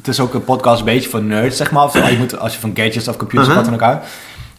[0.05, 1.83] het is ook een podcast een beetje voor nerds, zeg maar.
[1.83, 3.63] Of, je moet, als je van gadgets of computers Uh-huh.
[3.63, 4.03] wat dan ook uit.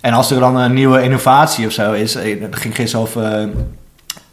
[0.01, 3.23] En als er dan een nieuwe innovatie of zo is, eh, dat ging gisteren over
[3.23, 3.49] eh,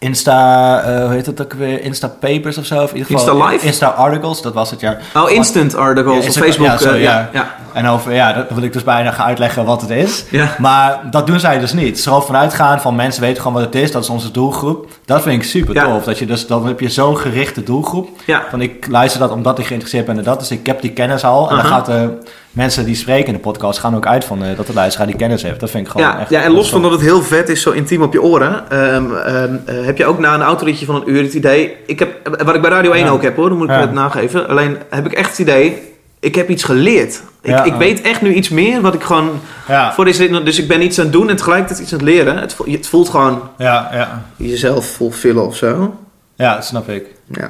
[0.02, 1.82] Insta, eh, hoe heet dat ook weer?
[1.84, 2.84] Insta Papers of zo?
[2.84, 3.66] Of in ieder geval, Insta Live?
[3.66, 5.02] Insta Articles, dat was het jaar.
[5.16, 6.68] Oh, instant articles Ja, op Facebook.
[6.68, 7.30] ja, zo, eh, ja.
[7.34, 7.56] ja.
[7.74, 10.26] En over, ja, dat wil ik dus bijna gaan uitleggen wat het is.
[10.30, 10.56] Ja.
[10.58, 11.88] Maar dat doen zij dus niet.
[11.88, 13.92] Het is gewoon vanuitgaan van mensen weten gewoon wat het is.
[13.92, 14.88] Dat is onze doelgroep.
[15.06, 16.04] Dat vind ik super tof.
[16.04, 18.10] Dat je dus, dan heb je zo'n gerichte doelgroep.
[18.26, 18.44] Ja.
[18.50, 20.40] Van ik luister dat omdat ik geïnteresseerd ben in dat.
[20.40, 21.50] Dus ik heb die kennis al.
[21.50, 22.18] En dan gaat de
[22.52, 25.16] mensen die spreken in de podcast gaan ook uit van eh, dat de luisteraar die
[25.16, 25.60] kennis heeft.
[25.60, 26.30] Dat vind ik gewoon Ja, echt...
[26.30, 29.16] ja, en los van dat het heel vet is, zo intiem op je oren, ehm,
[29.16, 31.76] ehm, eh, heb je ook na een autoritje van een uur het idee.
[31.86, 33.12] Ik heb, wat ik bij Radio 1 Ja.
[33.12, 34.48] ook heb hoor, dan moet ik het nageven.
[34.48, 35.82] Alleen heb ik echt het idee,
[36.20, 37.22] ik heb iets geleerd.
[37.42, 39.30] Ik, ik weet echt nu iets meer wat ik gewoon.
[39.68, 42.08] Ja, Voor deze, dus ik ben iets aan het doen en tegelijkertijd iets aan het
[42.08, 42.38] leren.
[42.38, 44.22] Het, vo- het voelt gewoon ja, ja.
[44.36, 45.96] jezelf fulfillen of zo.
[46.36, 47.06] ja, dat snap ik.
[47.28, 47.50] Ja.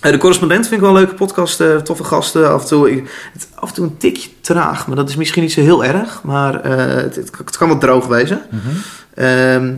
[0.00, 2.52] Eh, De correspondent vind ik wel een leuke podcast, eh, toffe gasten.
[2.52, 5.42] Af en, toe, ik- het, af en toe een tikje traag, maar dat is misschien
[5.42, 6.22] niet zo heel erg.
[6.22, 8.40] Maar eh, het, het, kan wat droog wezen.
[8.50, 8.68] Mhm.
[9.14, 9.72] Ehm,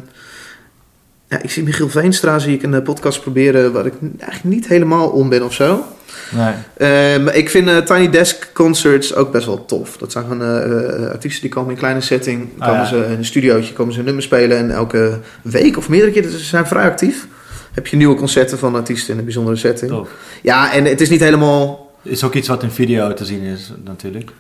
[1.29, 5.09] ja, ik zie Michiel Veenstra zie ik een podcast proberen waar ik eigenlijk niet helemaal
[5.09, 5.85] om ben of zo.
[6.31, 6.55] Nee.
[6.77, 9.97] Ehm, ik vind Tiny Desk Concerts ook best wel tof.
[9.97, 12.89] Dat zijn gewoon artiesten die komen in een kleine setting, Ah, komen ja.
[12.89, 16.23] ze in een studiootje, komen ze een nummer spelen en elke week of meerdere keer,
[16.23, 17.27] dus ze zijn vrij actief.
[17.73, 20.07] Heb je nieuwe concerten van artiesten in een bijzondere setting.
[20.43, 23.73] Ja, en het is niet helemaal Is ook iets wat in video te zien is,
[23.85, 24.31] natuurlijk.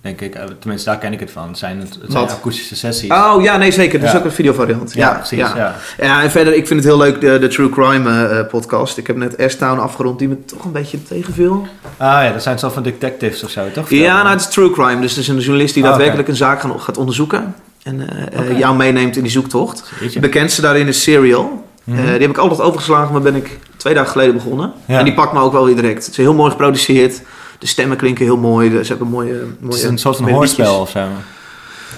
[0.00, 0.34] Denk ik.
[0.34, 1.48] Eh, Tenminste, daar ken ik het van.
[1.48, 3.10] Het zijn, het, het zijn akoestische sessies.
[3.10, 3.98] Oh ja, nee zeker.
[3.98, 4.18] Dat is Ja.
[4.18, 4.92] ook een videovariant.
[4.94, 5.38] ja, Ja, precies.
[5.38, 5.56] Ja.
[5.56, 5.74] Ja.
[5.98, 8.98] Ja, en verder, ik vind het heel leuk, de, de True Crime eh, podcast.
[8.98, 11.66] Ik heb net S-Town afgerond, die me toch een beetje tegenviel.
[11.96, 13.90] Ah ja, dat zijn zo van detectives of zo, toch?
[13.90, 15.00] Ja, nou, het is True Crime.
[15.00, 17.54] Dus het is een journalist die Ah, daadwerkelijk een zaak gaat onderzoeken.
[17.82, 19.92] En eh, jou meeneemt in die zoektocht.
[20.20, 21.65] Bekendste daarin is Serial.
[21.86, 24.72] Eh, die heb ik altijd overgeslagen, maar ben ik twee dagen geleden begonnen.
[24.84, 24.98] Ja.
[24.98, 26.04] En die pakt me ook wel weer direct.
[26.04, 27.22] Het is heel mooi geproduceerd.
[27.58, 28.70] De stemmen klinken heel mooi.
[28.70, 29.32] Ze hebben mooie...
[29.32, 31.00] mooie Het is een soort van hoorspel of zo.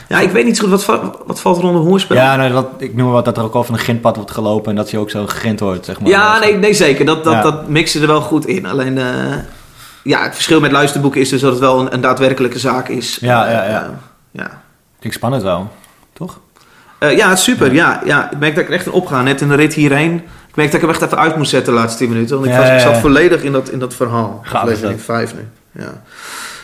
[0.08, 0.84] Ja, ik weet niet zo goed.
[0.84, 2.16] Wat, wat valt er onder hoorspel?
[2.16, 4.76] Ja, dat, ik noem maar wat dat er ook over een grindpad wordt gelopen en
[4.76, 6.10] dat je ook zo gegrind wordt, zeg maar.
[6.10, 7.04] Ja, nee, nee zeker.
[7.04, 7.42] Dat, dat, Ja.
[7.42, 8.66] dat mixen er wel goed in.
[8.66, 9.04] Alleen, eh,
[10.02, 13.18] ja, het verschil met luisterboeken is dus dat het wel een, een daadwerkelijke zaak is.
[13.20, 13.82] Ja, ja, ja.
[13.82, 13.88] eh,
[14.30, 14.62] ja.
[14.98, 15.70] Klinkt spannend wel?
[16.98, 17.72] Eh, ja, super.
[17.72, 18.00] Ja.
[18.04, 19.22] Ja, ik merk dat ik er echt in opga.
[19.22, 20.14] Net in de rit hierheen.
[20.48, 22.34] Ik merk dat ik hem echt even uit moest zetten de laatste 10 minuten.
[22.34, 24.42] Want ik, Ja, was, ik zat volledig in dat, in dat verhaal.
[24.52, 25.04] Aflevering dat.
[25.04, 25.40] 5 nu.
[25.82, 26.02] Ja.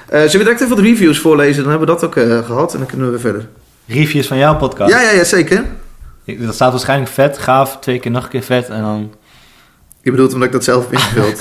[0.08, 1.62] Eh, zullen we direct even wat reviews voorlezen?
[1.62, 2.72] Dan hebben we dat ook eh, gehad.
[2.72, 3.48] En dan kunnen we weer verder.
[3.86, 4.92] Reviews van jouw podcast.
[4.92, 5.64] Ja, ja, ja, zeker.
[6.24, 9.12] Ik- Dat staat waarschijnlijk vet, gaaf, twee keer nog een keer vet en dan...
[10.02, 11.38] Je bedoelt omdat ik dat zelf heb ingevuld.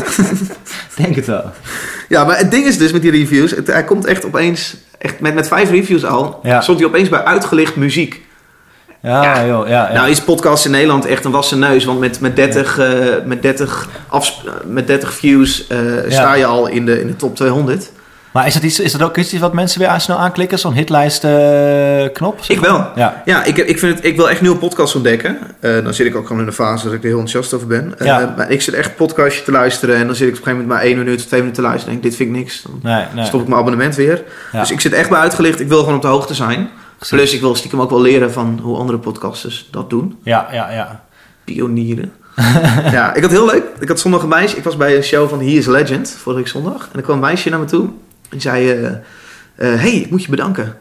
[0.97, 1.51] Denk het wel.
[2.09, 5.19] Ja, maar het ding is dus met die reviews, het, hij komt echt opeens, echt
[5.19, 6.61] met, met vijf reviews al, Ja.
[6.61, 8.25] stond hij opeens bij uitgelicht muziek.
[9.03, 9.87] Ja, joh, ja.
[9.87, 9.93] ja.
[9.93, 12.87] Nou is podcast in Nederland echt een wassen neus, want met, met, 30, eh,
[13.25, 15.77] met, 30, afsp- eh, met 30 views eh,
[16.07, 17.91] sta je al in de, in de top 200.
[18.31, 20.59] Maar is dat, iets, is dat ook iets wat mensen weer aan- snel aanklikken?
[20.59, 21.31] Zo'n hitlijst eh,
[22.13, 22.39] knop?
[22.47, 22.87] Ik wel.
[22.95, 23.21] Ja.
[23.25, 25.37] Ja, ik, ik, vind het, ik wil echt nieuwe podcasts ontdekken.
[25.59, 27.93] Dan zit ik ook gewoon in een fase dat ik er heel enthousiast over ben.
[28.03, 28.33] Ja.
[28.37, 30.79] maar ik zit echt podcastje te luisteren en dan zit ik op een gegeven moment
[30.79, 32.61] maar één minuut of twee minuten te luisteren en denk ik, dit vind ik niks.
[32.61, 33.25] Dan Nee, nee.
[33.25, 34.23] stop ik mijn abonnement weer.
[34.51, 34.59] Ja.
[34.59, 35.59] Dus ik zit echt bij uitgelicht.
[35.59, 36.69] Ik wil gewoon op de hoogte zijn.
[37.09, 40.19] Plus ik wil stiekem ook wel leren van hoe andere podcasters dat doen.
[40.23, 41.03] Ja, ja, ja.
[41.43, 42.13] Pionieren.
[42.97, 43.63] ja, ik had heel leuk.
[43.79, 44.57] Ik had zondag een meisje.
[44.57, 46.89] Ik was bij een show van He is Legend vorige week zondag.
[46.91, 47.89] En er kwam een meisje naar me toe.
[48.29, 50.77] En zei, eh, eh, hey, ik moet je bedanken.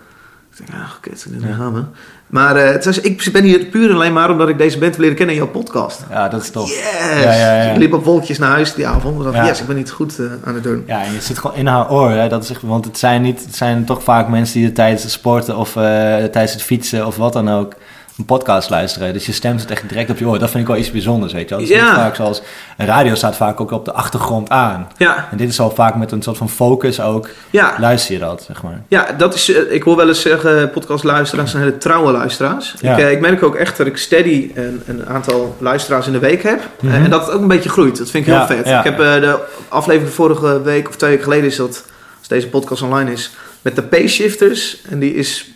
[0.59, 1.55] Ik dacht, ah, kut, dit Ja.
[1.55, 1.83] gaan we.
[2.27, 4.91] Maar eh, het was, ik ben hier puur en alleen maar omdat ik deze band
[4.93, 6.05] wil leren kennen in jouw podcast.
[6.11, 6.69] Ja, dat is tof.
[6.69, 7.23] Yes!
[7.25, 7.71] Ja, ja, ja.
[7.71, 9.19] Ik liep op wolkjes naar huis die avond.
[9.19, 9.47] En dacht, Ja.
[9.47, 10.85] yes, ik ben iets goed eh, aan het doen.
[10.87, 12.11] Ja, en je zit gewoon in haar oor.
[12.11, 12.29] Hè?
[12.29, 15.03] Dat is echt, want het zijn, niet, het zijn toch vaak mensen die er tijdens
[15.03, 15.83] het sporten of eh,
[16.17, 17.73] tijdens het fietsen of wat dan ook
[18.19, 19.13] een podcast luisteren.
[19.13, 20.39] Dus je stem zit echt direct op je oor.
[20.39, 21.65] Dat vind ik wel iets bijzonders, weet je wel.
[21.65, 21.95] Is Ja.
[21.95, 22.43] vaak zoals...
[22.77, 24.89] Een radio staat vaak ook op de achtergrond aan.
[24.97, 27.29] Ja, En dit is al vaak met een soort van focus ook.
[27.51, 27.75] ja.
[27.79, 28.83] Luister je dat, zeg maar.
[28.89, 32.75] Ja, dat is, eh, ik hoor wel eens zeggen, podcastluisteraars zijn hele trouwe luisteraars.
[32.81, 32.93] Ja.
[32.97, 36.19] Ik, eh, ik merk ook echt dat ik steady een, een aantal luisteraars in de
[36.19, 36.59] week heb.
[36.61, 37.05] Eh, Mhm.
[37.05, 37.99] en dat het ook een beetje groeit.
[37.99, 38.67] Dat vind ik heel vet.
[38.67, 39.39] Ik heb de
[39.69, 41.85] aflevering vorige week of twee weken geleden is dat,
[42.19, 43.31] als deze podcast online is,
[43.63, 44.79] met de P-shifters.
[44.91, 45.52] En die is,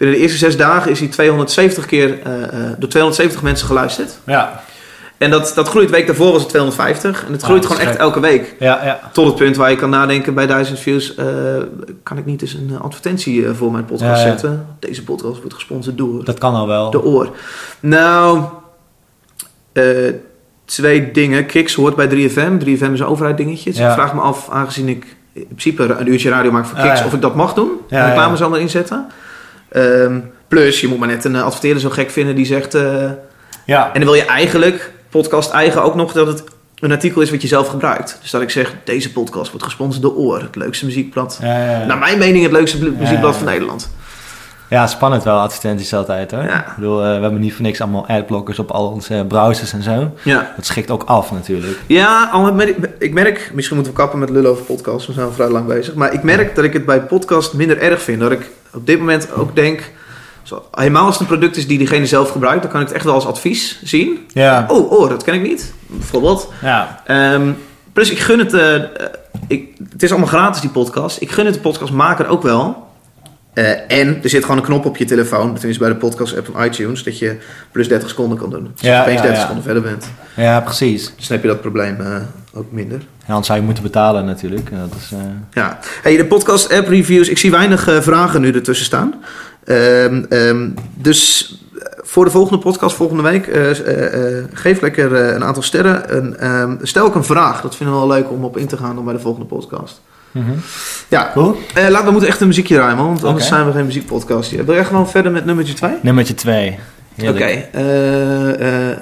[0.00, 4.18] binnen de eerste zes dagen is die 270 keer eh, eh, door 270 mensen geluisterd.
[4.26, 4.62] Ja,
[5.18, 7.24] En dat, dat groeit, week daarvoor was het 250.
[7.26, 8.56] En het groeit gewoon echt elke week.
[8.58, 9.00] ja, ja.
[9.12, 11.14] Tot het punt waar je kan nadenken bij 1000 views.
[11.14, 11.26] eh,
[12.02, 14.66] kan ik niet eens een advertentie voor mijn podcast Ja, zetten?
[14.78, 16.90] Deze podcast wordt gesponsord door Dat kan al wel.
[16.90, 17.30] de oor.
[17.80, 18.42] Nou,
[20.64, 21.46] twee dingen.
[21.46, 22.58] Kiks hoort bij 3FM.
[22.64, 23.70] 3FM is een overheid dingetje.
[23.70, 23.88] Dus Ja.
[23.88, 27.12] ik vraag me af, aangezien ik in principe een uurtje radio maak voor Kiks, of
[27.12, 27.70] ik dat mag doen.
[27.88, 28.36] Ja, en reclame ja.
[28.36, 28.50] zal
[29.70, 30.18] Ehm,
[30.48, 32.74] plus, je moet maar net een eh, adverteerder zo gek vinden die zegt...
[32.74, 33.10] eh,
[33.64, 36.44] Ja, en dan wil je eigenlijk, podcast eigen, ook nog dat het
[36.80, 38.18] een artikel is wat je zelf gebruikt.
[38.22, 40.40] Dus dat ik zeg, deze podcast wordt gesponsord door Oor.
[40.40, 41.38] Het leukste muziekblad.
[41.42, 41.84] ja, ja, ja.
[41.86, 43.90] Naar mijn mening het leukste bl- muziekblad van Nederland.
[44.68, 46.42] Ja, spannend wel, advertenties altijd hoor.
[46.42, 46.58] Ja.
[46.66, 49.82] Ik bedoel, eh, we hebben niet voor niks allemaal adblockers op al onze browsers en
[49.82, 50.14] zo.
[50.22, 50.52] Ja.
[50.56, 51.78] Dat schikt ook af natuurlijk.
[51.86, 55.26] Ja, al merk- ik merk, misschien moeten we kappen met lullen over podcasts, we zijn
[55.26, 55.94] al vrij lang bezig.
[55.94, 58.20] Maar ik merk dat ik het bij podcast minder erg vind.
[58.20, 59.92] Dat ik op dit moment ook denk,
[60.42, 62.96] zo, helemaal als het een product is die diegene zelf gebruikt, dan kan ik het
[62.96, 64.26] echt wel als advies zien.
[64.32, 64.64] Ja.
[64.68, 66.52] Oh, oh, dat ken ik niet, bijvoorbeeld.
[66.62, 67.02] Ja.
[67.06, 67.52] Ehm,
[67.92, 68.82] plus ik gun het, eh, eh,
[69.46, 71.20] ik, het is allemaal gratis die podcast.
[71.20, 72.88] Ik gun het de podcastmaker ook wel.
[73.52, 76.48] Eh, en er zit gewoon een knop op je telefoon, tenminste bij de podcast app
[76.52, 77.36] van iTunes, dat je
[77.72, 78.70] plus 30 seconden kan doen.
[78.74, 79.40] Dus Ja, als je opeens ja, 30 ja.
[79.40, 81.04] seconden verder bent, ja, precies.
[81.04, 82.16] dan heb je dat probleem eh,
[82.52, 82.98] ook minder.
[82.98, 84.70] Ja, anders zou je moeten betalen natuurlijk.
[84.70, 85.18] Ja, Dat is, eh,
[85.50, 87.28] Ja, hey, de podcast app reviews.
[87.28, 89.14] Ik zie weinig vragen nu ertussen staan.
[89.64, 91.54] Ehm, ehm, dus
[91.96, 93.48] voor de volgende podcast volgende week
[94.52, 96.08] geef lekker een aantal sterren.
[96.08, 97.60] En, ehm, stel ook een vraag.
[97.60, 100.00] Dat vinden we wel leuk om op in te gaan dan bij de volgende podcast.
[101.08, 101.56] Ja, Cool.
[101.74, 104.50] laten we moeten echt een muziekje ruimen, want anders zijn we geen muziekpodcast.
[104.64, 105.90] Wil jij gewoon verder met nummertje 2?
[106.02, 106.78] Nummertje 2.
[107.28, 108.98] Oké, eh, eh, eh,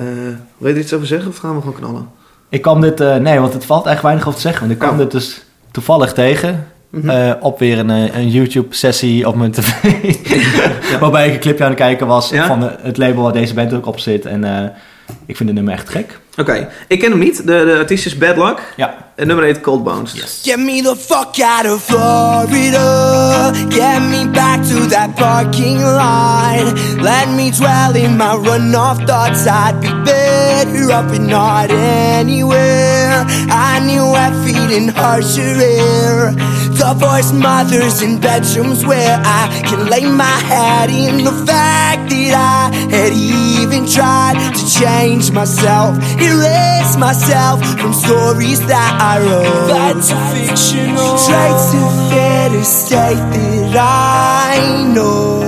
[0.58, 2.08] wil je er iets over zeggen of gaan we gewoon knallen?
[2.48, 4.60] Ik kwam dit, nee, want het valt echt weinig over te zeggen.
[4.60, 4.98] Want ik kwam Oh.
[4.98, 6.66] dit dus toevallig tegen.
[6.90, 7.34] Mhm.
[7.40, 9.72] op weer een, een YouTube-sessie op mijn tv.
[11.00, 12.46] Waarbij ik een clipje aan het kijken was Ja?
[12.46, 14.26] van de- het label waar deze band ook op zit.
[14.26, 14.72] En
[15.26, 16.18] ik vind het nummer echt gek.
[16.36, 17.36] Oké, ik ken hem niet.
[17.36, 18.60] De, de artiest is Bad Luck.
[18.76, 19.06] Ja.
[19.16, 20.12] Het nummer heet Cold Bones.
[20.42, 23.52] Get me the fuck out of Florida.
[23.68, 26.72] Get me back to that parking lot.
[27.00, 29.46] Let me dwell in my runoff thoughts.
[29.46, 33.26] I'd be better up and not anywhere.
[33.50, 36.32] I knew I'd feed in harsher air.
[36.78, 42.34] The voice mothers in bedrooms where I can lay my head in the fact that
[42.34, 49.68] I had even tried to change myself, erase myself from stories that I wrote.
[49.68, 51.18] That's fictional.
[51.18, 51.80] Straight to
[52.10, 52.28] fair
[52.64, 53.14] state
[53.72, 55.38] that I know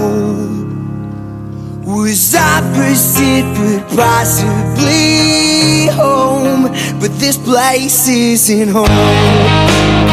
[1.85, 5.60] was opposite, but possibly.
[7.01, 10.10] But this place isn't home.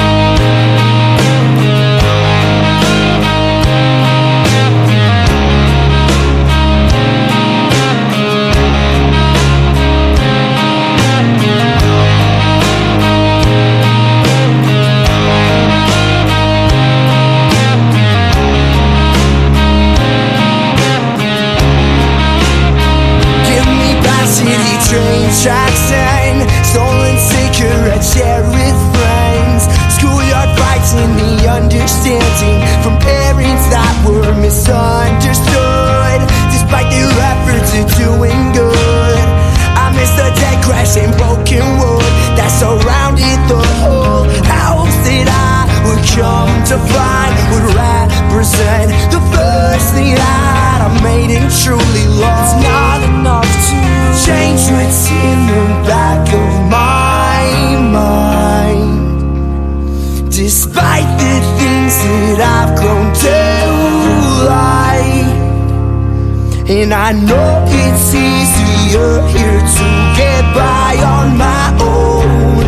[66.69, 69.87] And I know it's easier here to
[70.19, 72.65] get by on my own.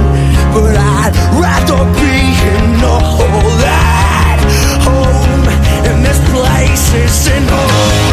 [0.53, 2.19] But I'd rather be
[2.55, 4.39] in a hole at
[4.87, 5.47] home.
[5.85, 8.08] And this place isn't You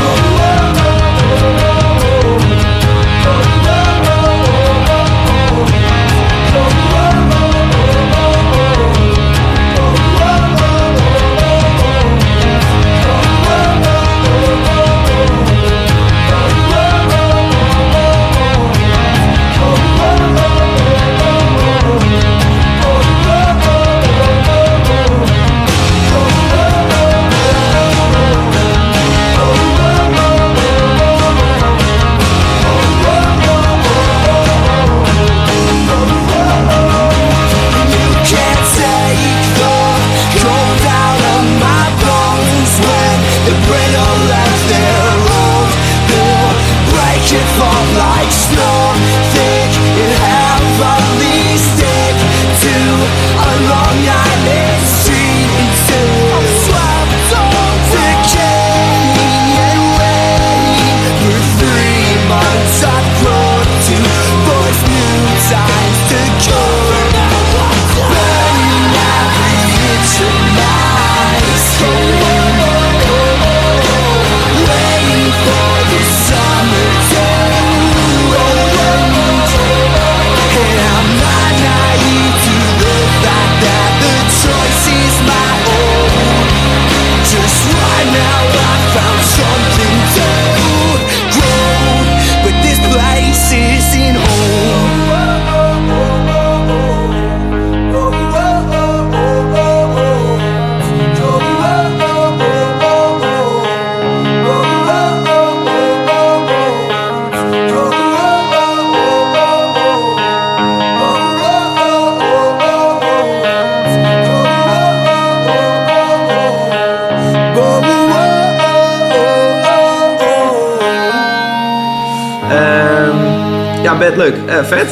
[124.16, 124.34] leuk.
[124.46, 124.86] Eh, vet.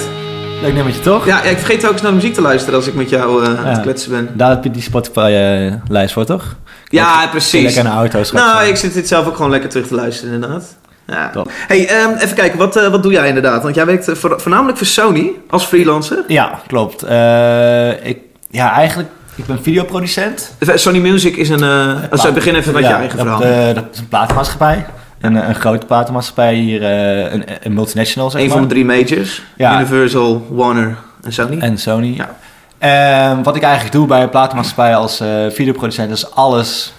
[0.62, 1.26] Leuk nummertje, toch?
[1.26, 3.66] Ja, ik vergeet ook eens naar muziek te luisteren als ik met jou eh, aan
[3.66, 4.28] het kletsen ben.
[4.32, 6.54] Daar heb je die Spotify-lijst voor, toch?
[6.88, 7.62] Ja, precies.
[7.62, 8.44] Lekker in de auto straks.
[8.46, 10.64] Nou, ik zit dit zelf ook gewoon lekker terug te luisteren, inderdaad.
[11.06, 11.30] Ja.
[11.30, 11.50] Top.
[11.66, 13.62] Hey, ehm, even kijken, wat, eh, wat doe jij inderdaad?
[13.62, 16.18] Want jij werkt eh, voor- voornamelijk voor Sony als freelancer.
[16.28, 17.02] Ja, klopt.
[17.02, 18.18] Eh, ik,
[18.50, 20.54] ja, eigenlijk, ik ben videoproducent.
[20.58, 21.62] Eh, Sony Music is een...
[21.62, 23.68] eh als we beginnen even met Ja, je eigen dat, verhaal.
[23.68, 24.86] eh, dat is een platenmaatschappij.
[25.24, 28.56] Een, een grote platenmaatschappij hier, eh, een, een multinational zeg een maar.
[28.56, 29.42] van de drie majors.
[29.56, 29.74] Ja.
[29.80, 31.58] Universal, Warner en Sony.
[31.58, 32.14] En Sony.
[32.16, 32.36] Ja.
[32.78, 36.92] Ehm, wat ik eigenlijk doe bij een platenmaatschappij als eh, videoproducent is alles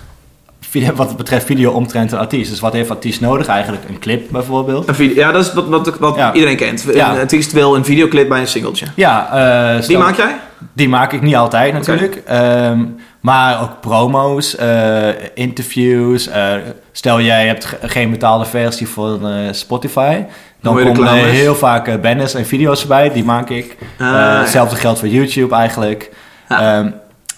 [0.60, 2.50] video, wat betreft video omtrent een artiest.
[2.50, 3.84] Dus wat heeft artiest nodig eigenlijk?
[3.90, 4.88] Een clip bijvoorbeeld.
[4.88, 6.34] Een video, ja, dat is wat, wat, wat Ja.
[6.34, 6.86] iedereen kent.
[6.94, 7.14] Ja.
[7.14, 8.86] Een artiest wil een videoclip bij een singeltje.
[8.96, 9.30] Ja,
[9.78, 10.36] eh, Die maak jij?
[10.74, 12.22] Die maak ik niet altijd natuurlijk.
[12.26, 12.84] Ehm,
[13.26, 16.28] maar ook promo's, eh, interviews.
[16.28, 16.54] eh,
[16.92, 20.24] stel jij hebt ge- geen betaalde versie van eh, Spotify.
[20.62, 23.12] Dan komen er heel vaak banners en video's erbij.
[23.14, 23.78] Die maak ik.
[24.00, 24.40] Ah, ja.
[24.40, 26.12] hetzelfde geldt voor YouTube eigenlijk.
[26.50, 26.60] Ja.
[26.78, 26.90] Ehm,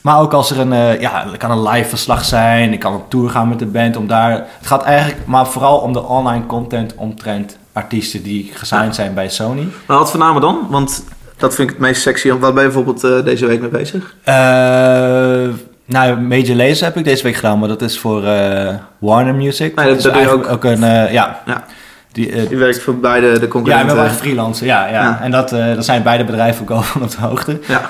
[0.01, 2.73] maar ook als er een, ja, er kan een live verslag zijn.
[2.73, 4.31] Ik kan op tour gaan met de band om daar...
[4.31, 9.29] Het gaat eigenlijk maar vooral om de online content omtrent artiesten die gesigned zijn bij
[9.29, 9.67] Sony.
[9.87, 10.67] Maar wat voor namen dan?
[10.69, 11.03] Want
[11.37, 12.29] dat vind ik het meest sexy.
[12.31, 14.15] Waar ben je bijvoorbeeld deze week mee bezig?
[14.23, 15.47] Eh,
[15.87, 19.75] nou, Major Lazer heb ik deze week gedaan, maar dat is voor eh, Warner Music.
[19.75, 21.41] Nee, dat- is dat je eigenlijk ook een, eh, ja.
[21.45, 21.63] Ja.
[22.11, 23.95] Die, eh, Je werkt voor beide de ja, ik concurrenten.
[23.95, 24.91] ben echt freelancer, ja, ja.
[24.93, 25.19] Ja.
[25.21, 27.59] En dat, daar zijn beide bedrijven ook al van op de hoogte.
[27.67, 27.81] Ja.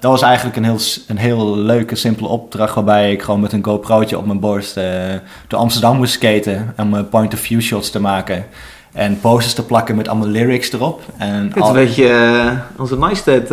[0.00, 0.78] Dat was eigenlijk een heel,
[1.08, 4.74] een heel leuke, simpele opdracht waarbij ik gewoon met een GoPro'tje op mijn borst
[5.48, 8.44] door Amsterdam moest skaten om point-of-view shots te maken.
[8.92, 11.02] En posters te plakken met allemaal lyrics erop.
[11.18, 13.48] En Het al- een beetje onze Neistat.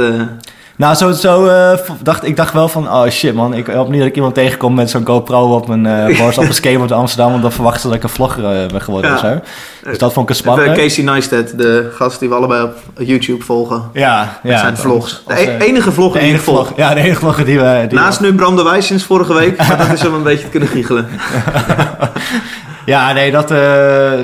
[0.76, 3.99] Nou, zo, zo eh, dacht ik dacht wel van, oh shit man, ik hoop niet
[3.99, 5.84] dat ik iemand tegenkom met zo'n GoPro op mijn
[6.17, 8.67] borst op een skateboard in Amsterdam, want dan verwachten ze dat ik een vlogger eh,
[8.67, 9.15] ben geworden Ja.
[9.15, 9.39] of zo.
[9.84, 10.78] Dus dat vond ik een spannend.
[10.78, 13.89] Casey Neistat, de gast die we allebei op YouTube volgen.
[13.93, 14.57] Ja, ja.
[14.57, 15.24] zijn vlogs.
[15.28, 16.65] Als, de e- enige vlogger de die enige volg.
[16.67, 17.86] vlog, ja, de enige vlogger die we...
[17.89, 19.57] Die Naast nu Bram de Wijs sinds vorige week.
[19.67, 21.07] maar dat is hem een beetje te kunnen giechelen.
[22.86, 23.47] Ja, nee, dat,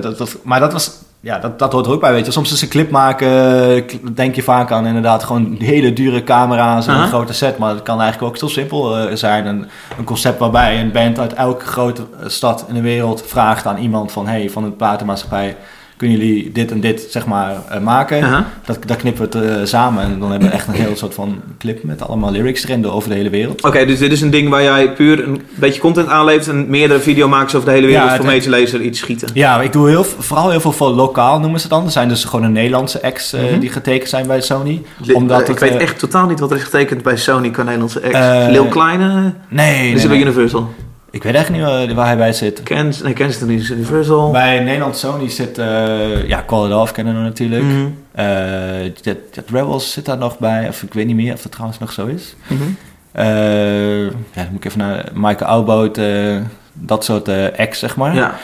[0.01, 0.35] dat, dat...
[0.43, 0.91] Maar dat was...
[1.21, 2.31] Ja, dat, dat hoort er ook bij, weet je.
[2.31, 6.95] Soms is een clip maken, denk je vaak aan inderdaad gewoon hele dure camera's en
[6.95, 7.57] een grote set.
[7.57, 9.45] Maar het kan eigenlijk ook zo simpel eh, zijn.
[9.45, 9.67] Een,
[9.97, 13.77] een concept waarbij een band uit elke grote eh, stad in de wereld vraagt aan
[13.77, 14.27] iemand van...
[14.27, 15.57] Hey, van een platenmaatschappij,
[15.99, 18.45] kunnen jullie dit en dit, zeg maar, eh, maken?
[18.65, 21.13] Dat, dat knippen we het eh, samen en dan hebben we echt een heel soort
[21.13, 23.63] van clip met allemaal lyrics erin over de hele wereld.
[23.63, 26.99] Oké, dus dit is een ding waar jij puur een beetje content aanlevert en meerdere
[26.99, 29.29] videomakers over de hele wereld Ja, voor Major Lazer iets schieten.
[29.33, 31.85] Ja, ik doe heel, vooral heel veel voor lokaal noemen ze het dan.
[31.85, 33.59] Er zijn dus gewoon een Nederlandse acts eh, Mhm.
[33.59, 34.81] die getekend zijn bij Sony.
[35.13, 38.17] Omdat ik weet echt totaal niet wat er is getekend bij Sony qua Nederlandse ex.
[38.51, 40.25] Lil Kleine, Nee, dus nee, bij nee.
[40.25, 40.69] Universal.
[41.11, 42.63] Ik weet echt niet waar, waar hij bij zit.
[42.63, 44.31] Kens, nee, Kensington is Universal.
[44.31, 47.63] Bij Nederland Sony zit, eh ja, Call It Off kennen we natuurlijk.
[47.63, 47.87] Mhm.
[48.11, 51.51] Eh, Jet, Jet Rebels zit daar nog bij, of ik weet niet meer of dat
[51.51, 52.35] trouwens nog zo is.
[52.47, 52.63] Mhm.
[53.11, 56.37] Eh, ja, dan moet ik even naar Michael Oudboot, eh,
[56.73, 58.15] dat soort eh acts, zeg maar.
[58.15, 58.35] Ja.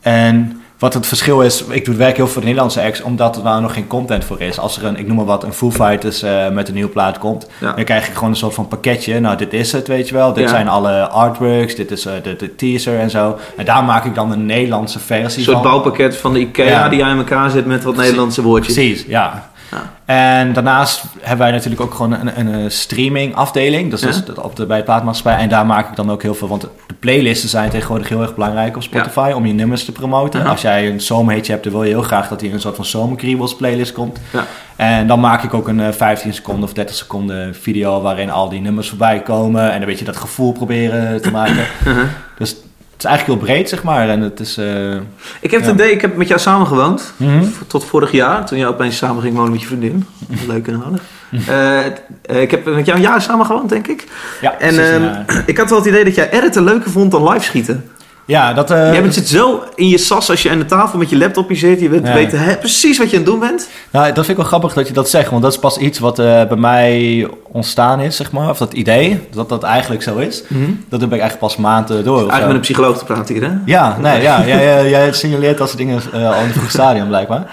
[0.00, 3.02] En wat het verschil is, ik doe het werk heel veel voor de Nederlandse acts,
[3.02, 4.58] omdat er nou nog geen content voor is.
[4.58, 7.18] Als er een, ik noem maar wat, een Foo Fighters eh, met een nieuwe plaat
[7.18, 7.72] komt, Ja.
[7.72, 9.20] dan krijg ik gewoon een soort van pakketje.
[9.20, 10.32] Nou, dit is het, weet je wel.
[10.32, 10.48] Dit Ja.
[10.48, 13.38] zijn alle artworks, dit is eh, de, de teaser en zo.
[13.56, 15.62] En daar maak ik dan een Nederlandse versie Een soort van.
[15.66, 16.88] bouwpakket van de Ikea Ja.
[16.88, 18.74] die in elkaar zet met wat Nederlandse woordjes.
[18.74, 19.50] Precies, ja.
[19.70, 19.92] Ja.
[20.04, 23.90] En daarnaast hebben wij natuurlijk ook gewoon een, een, streaming afdeling.
[23.90, 25.42] Dus dat is dat op de, bij de plaatmaatschappij.
[25.42, 26.48] En daar maak ik dan ook heel veel...
[26.48, 29.32] Want de playlisten zijn tegenwoordig heel erg belangrijk op Spotify...
[29.34, 30.46] om je nummers te promoten.
[30.46, 32.28] Als jij een zomerhitje hebt, dan wil je heel graag...
[32.28, 34.18] dat hier een soort van zomerkriebels playlist komt.
[34.32, 34.44] Ja.
[34.76, 38.00] En dan maak ik ook een eh, 15 seconden of 30 seconden video...
[38.00, 39.72] waarin al die nummers voorbij komen.
[39.72, 41.66] En een beetje dat gevoel proberen te maken.
[41.86, 42.04] Uh-huh.
[42.38, 42.56] Dus
[42.94, 44.08] het is eigenlijk heel breed, zeg maar.
[44.08, 44.56] En het is...
[44.56, 44.94] eh,
[45.40, 45.72] Ik heb het Ja.
[45.72, 47.12] idee, ik heb met jou samen gewoond.
[47.16, 47.44] mhm.
[47.66, 50.06] Tot vorig jaar, toen jij opeens samen ging wonen met je vriendin.
[50.48, 51.02] Leuk en aardig.
[51.48, 54.04] Eh, eh, ik heb met jou een jaar samen gewoond, denk ik.
[54.40, 57.28] Ja, En precies, ehm, ik had wel het idee dat jij editen leuker vond dan
[57.28, 57.90] live schieten.
[58.26, 58.70] Ja, dat...
[58.70, 61.16] eh, jij bent, zit zo in je sas als je aan de tafel met je
[61.18, 61.80] laptopje zit.
[61.80, 62.14] Je weet, Ja.
[62.14, 63.68] weet hè, precies wat je aan het doen bent.
[63.90, 65.98] Nou, dat vind ik wel grappig dat je dat zegt, want dat is pas iets
[65.98, 68.48] wat eh, bij mij ontstaan is, zeg maar.
[68.50, 70.42] Of dat idee, dat dat eigenlijk zo is.
[70.88, 72.16] Dat heb ik eigenlijk pas maanden door.
[72.18, 72.46] Eigenlijk zo.
[72.46, 73.52] met een psycholoog te praten hier, hè?
[73.64, 77.06] Ja, nee, ja, jij, jij, jij signaleert als dingen eh, al in het vroeg stadium,
[77.06, 77.46] blijkbaar.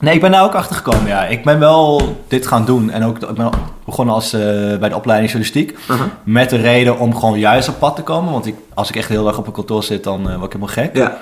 [0.00, 1.24] Nee, ik ben daar ook achter gekomen, ja.
[1.24, 3.50] Ik ben wel dit gaan doen en ook ik ben
[3.84, 4.40] begonnen als, eh,
[4.78, 5.78] bij de opleiding journalistiek.
[5.90, 6.06] Uh-huh.
[6.22, 9.08] Met de reden om gewoon juist op pad te komen, want ik, als ik echt
[9.08, 10.96] heel erg op een kantoor zit, dan eh, word ik helemaal gek.
[10.96, 11.16] Ja.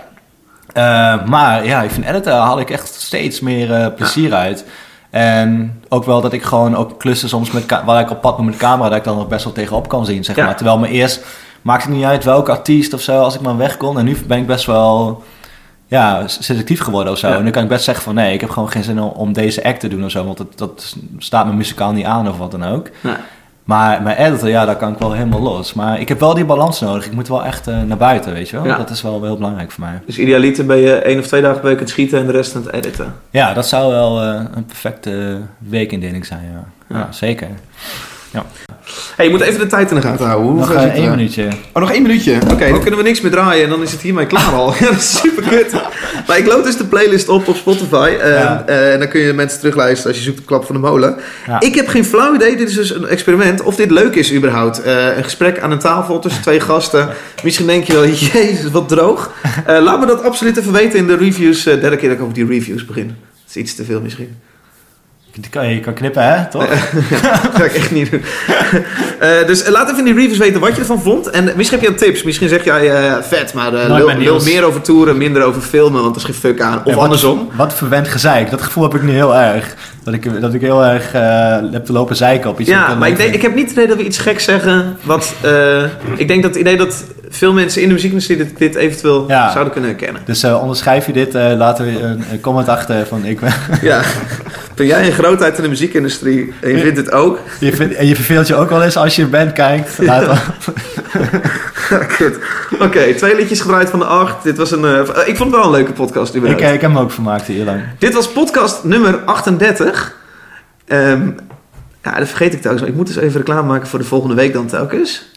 [0.72, 4.64] Eh, maar ja, ik vind editen haal ik echt steeds meer plezier uit.
[5.10, 8.44] En ook wel dat ik gewoon ook klussen soms met waar ik op pad ben
[8.44, 10.44] met de camera, dat ik dan nog best wel tegenop kan zien, zeg Ja.
[10.44, 10.56] maar.
[10.56, 11.24] Terwijl me eerst
[11.62, 13.98] maakt het niet uit welke artiest of zo, als ik maar weg kon.
[13.98, 15.22] En nu ben ik best wel
[15.86, 17.28] ja, selectief geworden of zo.
[17.28, 17.36] Ja.
[17.36, 19.64] En dan kan ik best zeggen van nee, ik heb gewoon geen zin om, deze
[19.64, 20.24] act te doen of zo.
[20.24, 22.90] Want dat, dat staat me muzikaal niet aan of wat dan ook.
[23.64, 25.74] Maar mijn editor, ja, daar kan ik wel helemaal los.
[25.74, 27.06] Maar ik heb wel die balans nodig.
[27.06, 28.66] Ik moet wel echt eh, naar buiten, weet je wel.
[28.66, 28.76] Ja.
[28.76, 30.00] Dat is wel heel belangrijk voor mij.
[30.06, 32.32] Dus idealiter ben je één of twee dagen per week aan het schieten en de
[32.32, 33.14] rest aan het editen.
[33.30, 36.96] Ja, dat zou wel eh, een perfecte weekindeling zijn, ja.
[36.96, 37.08] Ja.
[38.36, 38.46] Ja,
[39.16, 40.48] hey, je moet even de tijd in de gaten houden.
[40.50, 41.16] Hoe Nog eh, één we?
[41.16, 41.48] minuutje.
[41.72, 42.34] Oh, nog één minuutje.
[42.52, 44.72] Oké, dan kunnen we niks meer draaien en dan is het hiermee klaar al.
[44.80, 45.72] ja, dat is super kut.
[46.26, 48.16] Maar ik load dus de playlist op op Spotify.
[48.20, 48.62] En, Ja.
[48.66, 51.16] eh, en dan kun je mensen terugluisteren als je zoekt op Klap van de Molen.
[51.46, 51.60] Ja.
[51.60, 54.82] Ik heb geen flauw idee, dit is dus een experiment, of dit leuk is überhaupt.
[54.82, 57.08] Eh, een gesprek aan een tafel tussen twee gasten.
[57.42, 59.30] Misschien denk je wel, jezus, wat droog.
[59.66, 61.66] Eh, laat me dat absoluut even weten in de reviews.
[61.66, 63.06] Eh, derde keer dat ik over die reviews begin.
[63.06, 63.16] Dat
[63.48, 64.36] is iets te veel misschien.
[65.40, 66.46] Die kan, je kan knippen, hè?
[66.50, 66.66] Toch?
[67.42, 68.22] Dat ga ik echt niet doen.
[69.20, 71.30] Eh, dus laat even in die reviews weten wat je ervan vond.
[71.30, 72.22] En misschien heb je een tips.
[72.22, 76.14] Misschien zeg jij eh, vet, maar Nooit lul, meer over toeren, minder over filmen, want
[76.14, 76.78] er is geen fuck aan.
[76.78, 77.48] Of Ja, wat- andersom.
[77.56, 78.50] Wat verwend gezeik.
[78.50, 79.74] Dat gevoel heb ik nu heel erg.
[80.04, 81.12] Dat ik, dat ik heel erg
[81.72, 82.68] heb te lopen zeiken op iets.
[82.68, 84.96] Ja, maar ik, denk, ik heb niet het idee dat we iets geks zeggen.
[85.02, 85.34] Wat,
[86.16, 89.50] ik denk dat het idee dat veel mensen in de muziekindustrie dit, dit eventueel Ja.
[89.50, 90.22] zouden kunnen herkennen.
[90.24, 93.52] Dus onderschrijf je dit, laat er een, een comment achter van ik ben...
[93.82, 94.00] Ja.
[94.76, 97.38] Ben jij een grootheid in de muziekindustrie en je vindt het ook?
[97.60, 99.98] Je, vindt, en je verveelt je ook wel eens als je een band kijkt.
[102.16, 102.38] Kut.
[102.80, 104.42] Oké, twee liedjes gedraaid van de acht.
[104.42, 106.30] Dit was een, eh, ik vond het wel een leuke podcast.
[106.30, 106.64] ik, überhaupt.
[106.64, 107.82] eh, ik heb hem ook vermaakt hier lang.
[107.98, 110.14] Dit was podcast nummer 38.
[110.86, 111.28] Ehm,
[112.02, 112.80] ja, dat vergeet ik trouwens.
[112.80, 115.30] maar Ik moet dus even reclame maken voor de volgende week dan telkens.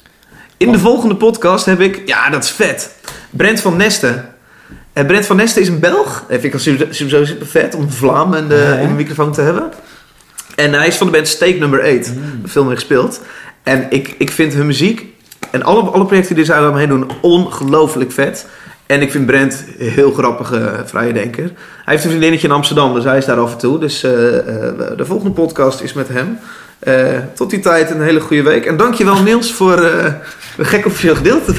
[0.57, 2.01] In de volgende podcast heb ik...
[2.05, 2.95] Ja, dat is vet.
[3.29, 4.25] Brent van Nesten.
[4.99, 6.23] En Brent van Nesten is een Belg.
[6.27, 8.87] Dat vind ik al sowieso super vet om een Vlaam in, de, Ja, ja.
[8.87, 9.71] microfoon te hebben.
[10.55, 12.13] En hij is van de band Steak Number 8.
[12.41, 13.21] De film mee gespeeld.
[13.63, 15.05] En ik, ik vind hun muziek
[15.51, 18.45] en alle, alle projecten die zij daaromheen doen ongelooflijk vet.
[18.85, 21.43] En ik vind Brent een heel grappige vrije denker.
[21.43, 21.53] Hij
[21.93, 23.79] heeft een vriendinnetje in Amsterdam, dus hij is daar af en toe.
[23.79, 26.39] Dus eh, eh, de volgende podcast is met hem.
[26.79, 28.65] Eh, tot die tijd een hele goede week.
[28.65, 30.13] En dankjewel Niels voor eh,
[30.57, 31.53] een gek officieel gedeelte.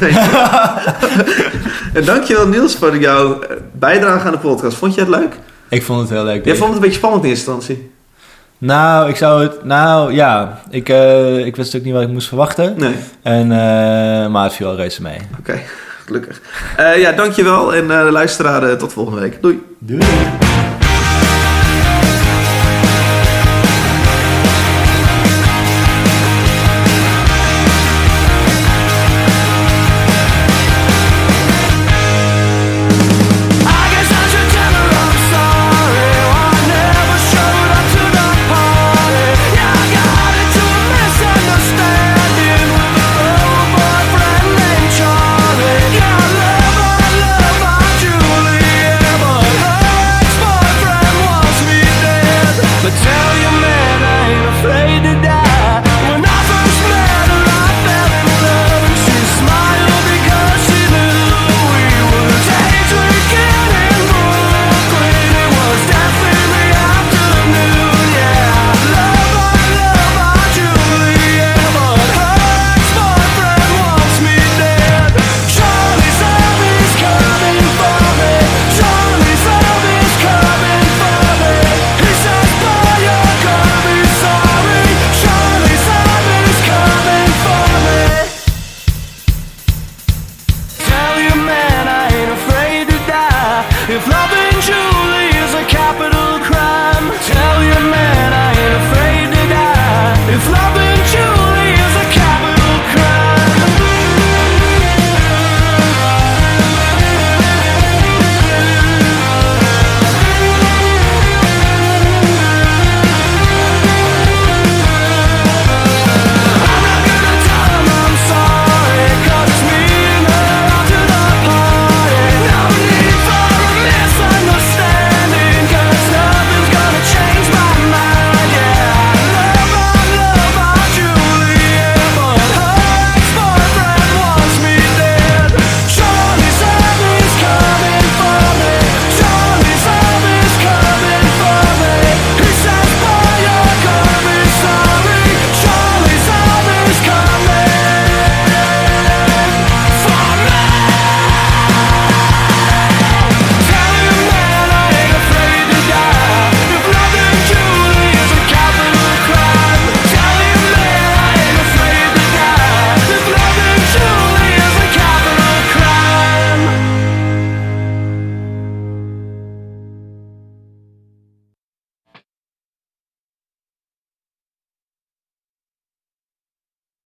[1.92, 4.76] en dankjewel Niels voor jouw eh, bijdrage aan de podcast.
[4.76, 5.34] Vond je het leuk?
[5.68, 6.44] Ik vond het heel leuk.
[6.44, 7.90] Jij vond het een beetje spannend in eerste instantie?
[8.58, 9.64] Nou, ik zou het...
[9.64, 10.60] Nou, ja.
[10.70, 12.74] Ik, eh, ik wist natuurlijk niet wat ik moest verwachten.
[12.76, 12.94] Nee.
[13.22, 15.18] En, eh, maar het viel al reuze mee.
[15.38, 15.60] Oké,
[16.06, 16.40] gelukkig.
[16.76, 17.74] Eh ja, dankjewel.
[17.74, 19.42] En de luisteraar, tot volgende week.
[19.42, 19.62] Doei.
[19.78, 20.02] Doei.